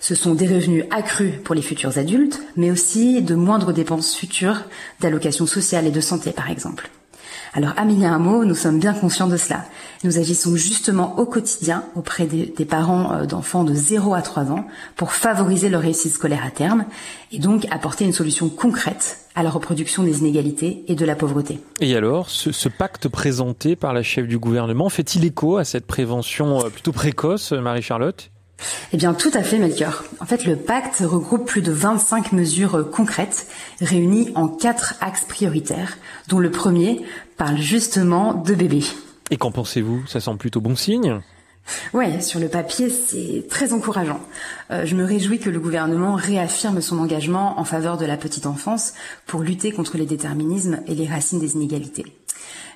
[0.00, 4.62] Ce sont des revenus accrus pour les futurs adultes, mais aussi de moindres dépenses futures
[5.00, 6.88] d'allocations sociales et de santé, par exemple.
[7.56, 9.64] Alors, Amélie mot, nous sommes bien conscients de cela.
[10.04, 14.66] Nous agissons justement au quotidien auprès des, parents euh, d'enfants de 0 à 3 ans
[14.94, 16.84] pour favoriser leur réussite scolaire à terme
[17.32, 21.58] et donc apporter une solution concrète à la reproduction des inégalités et de la pauvreté.
[21.80, 25.86] Et alors, ce, ce pacte présenté par la chef du gouvernement fait-il écho à cette
[25.86, 28.30] prévention euh, plutôt précoce, Marie-Charlotte?
[28.92, 30.04] Eh bien, tout à fait, Melchior.
[30.20, 33.46] En fait, le pacte regroupe plus de 25 mesures concrètes
[33.80, 35.98] réunies en quatre axes prioritaires,
[36.28, 37.02] dont le premier
[37.36, 38.84] parle justement de bébés.
[39.30, 40.06] Et qu'en pensez-vous?
[40.06, 41.20] Ça semble plutôt bon signe?
[41.92, 44.20] Ouais, sur le papier, c'est très encourageant.
[44.70, 48.46] Euh, je me réjouis que le gouvernement réaffirme son engagement en faveur de la petite
[48.46, 48.94] enfance
[49.26, 52.06] pour lutter contre les déterminismes et les racines des inégalités.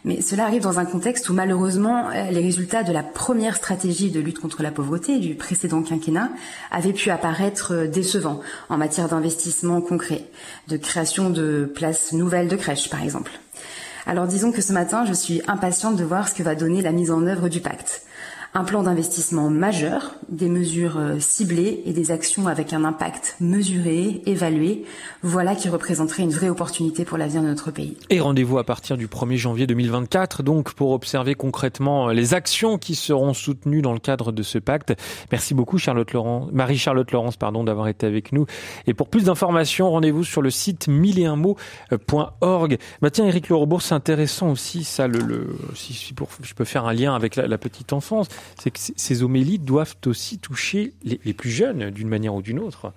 [0.04, 4.10] Mais cela arrive dans un contexte où malheureusement euh, les résultats de la première stratégie
[4.10, 6.30] de lutte contre la pauvreté du précédent quinquennat
[6.70, 8.40] avaient pu apparaître euh, décevants
[8.70, 10.24] en matière d'investissement concret,
[10.68, 13.32] de création de places nouvelles de crèches par exemple.
[14.10, 16.90] Alors disons que ce matin, je suis impatiente de voir ce que va donner la
[16.90, 18.02] mise en œuvre du pacte
[18.52, 24.22] un plan d'investissement majeur, des mesures euh, ciblées et des actions avec un impact mesuré,
[24.26, 24.84] évalué.
[25.22, 27.96] Voilà qui représenterait une vraie opportunité pour l'avenir de notre pays.
[28.08, 32.76] Et rendez-vous à partir du 1er janvier 2024, donc pour observer concrètement euh, les actions
[32.76, 34.94] qui seront soutenues dans le cadre de ce pacte.
[35.30, 38.46] Merci beaucoup Charlotte Laurent, Marie-Charlotte Laurence pardon d'avoir été avec nous.
[38.88, 42.78] Et pour plus d'informations, rendez-vous sur le site mille et un mots.org.
[43.00, 45.94] Bah tiens Eric Lorobourg, c'est intéressant aussi ça le, le si,
[46.42, 48.26] je peux faire un lien avec la petite enfance
[48.58, 52.92] c'est que ces homélies doivent aussi toucher les, plus jeunes d'une manière ou d'une autre.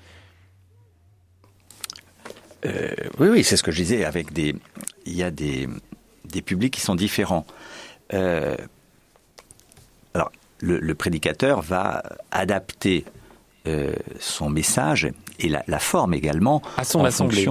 [2.66, 4.06] Euh, oui, oui, c'est ce que je disais.
[4.06, 4.56] Avec des,
[5.06, 5.68] il y a des,
[6.26, 7.46] des publics qui sont différents.
[8.14, 8.56] Euh,
[10.14, 13.06] alors, le, prédicateur va adapter
[13.68, 17.46] euh, son message et la, forme également à son assemblée.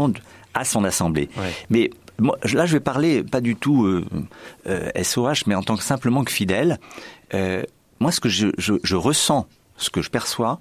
[0.54, 1.28] à son assemblée.
[1.68, 4.02] Mais moi, là, je vais parler pas du tout
[4.64, 6.78] SOH, mais en tant que simplement que fidèle
[8.02, 9.46] moi, ce que je, ressens,
[9.76, 10.58] ce que je perçois,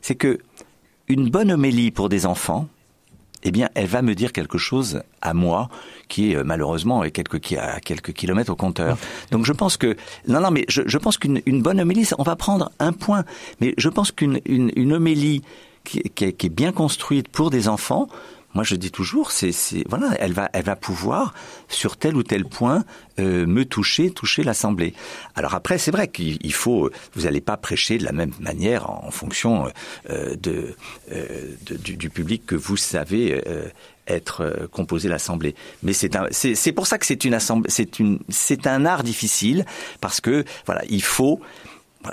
[0.00, 0.38] c'est que
[1.08, 2.68] une bonne homélie pour des enfants,
[3.42, 5.68] eh bien, elle va me dire quelque chose à moi
[6.08, 8.96] qui est euh, malheureusement qui a quelques kilomètres au compteur.
[9.32, 9.96] Donc, je pense que
[10.28, 13.24] non, non, mais je, pense qu'une bonne homélie, on va prendre un point,
[13.60, 15.42] mais je pense qu'une une, homélie
[15.82, 18.06] qui, est bien construite pour des enfants,
[18.54, 19.52] moi, je dis toujours, c'est,
[19.88, 21.32] voilà, elle va, elle va pouvoir
[21.68, 22.84] sur tel ou tel point
[23.18, 24.94] euh, me toucher, toucher l'assemblée.
[25.34, 29.10] Alors après, c'est vrai qu'il faut, vous n'allez pas prêcher de la même manière en,
[29.10, 29.68] fonction
[30.10, 30.74] euh, de,
[31.12, 33.42] euh, du, du, public que vous savez
[34.06, 35.54] être composé l'assemblée.
[35.82, 39.64] Mais c'est c'est pour ça que c'est une assemblée, c'est une, c'est un art difficile
[40.00, 41.40] parce que voilà, il faut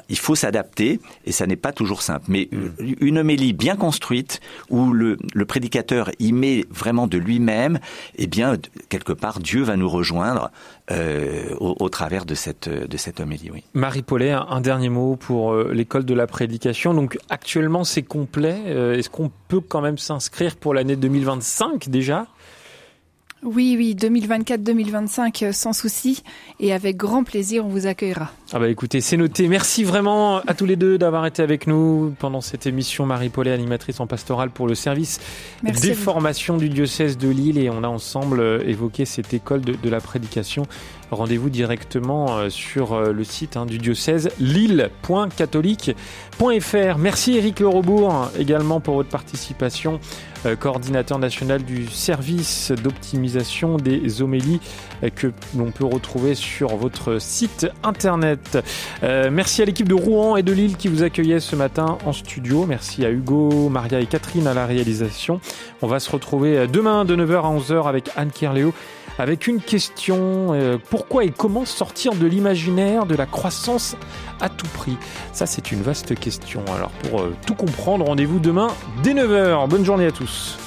[0.09, 2.25] il faut s'adapter et ça n'est pas toujours simple.
[2.27, 2.95] Mais mm.
[3.01, 5.17] une homélie bien construite où le,
[5.47, 7.79] prédicateur y met vraiment de lui-même,
[8.17, 8.57] eh bien
[8.89, 10.51] quelque part Dieu va nous rejoindre
[10.91, 13.49] euh, au, travers de cette de cette homélie.
[13.51, 13.63] Oui.
[13.73, 16.93] Marie Paulet, un dernier mot pour euh, l'école de la prédication.
[16.93, 18.61] Donc actuellement c'est complet.
[18.67, 22.27] Euh, est-ce qu'on peut quand même s'inscrire pour l'année 2025 déjà?
[23.43, 26.23] Oui, oui, 2024-2025 euh, sans souci
[26.59, 28.31] et avec grand plaisir on vous accueillera.
[28.51, 29.47] Ah bah écoutez, c'est noté.
[29.47, 33.05] Merci vraiment à tous les deux d'avoir été avec nous pendant cette émission.
[33.05, 35.21] Marie Paulet, animatrice en pastorale pour le service
[35.63, 39.89] des formations du diocèse de Lille et on a ensemble euh, évoqué cette école de,
[39.89, 40.63] la prédication.
[41.11, 46.97] Rendez-vous directement euh, sur le site hein, du diocèse lille.catholique.fr.
[46.97, 49.99] Merci Eric Lerobourg également pour votre participation.
[50.45, 54.61] Euh, coordinateur national du service d'optimisation des homélies
[55.03, 58.57] euh, que l'on peut retrouver sur votre site internet.
[59.03, 62.13] Euh, merci à l'équipe de Rouen et de Lille qui vous accueillait ce matin en
[62.13, 62.65] studio.
[62.65, 65.41] Merci à Hugo, Maria et Catherine à la réalisation.
[65.81, 68.73] On va se retrouver demain de 9h à 11h avec Anne Kierléo
[69.19, 73.95] avec une question pourquoi et comment sortir de l'imaginaire de la croissance
[74.39, 74.97] à tout prix?
[75.33, 76.63] Ça, c'est une vaste question.
[76.75, 78.69] Alors, pour tout comprendre, rendez-vous demain
[79.03, 79.67] dès 9h.
[79.67, 80.57] Bonne journée à tous.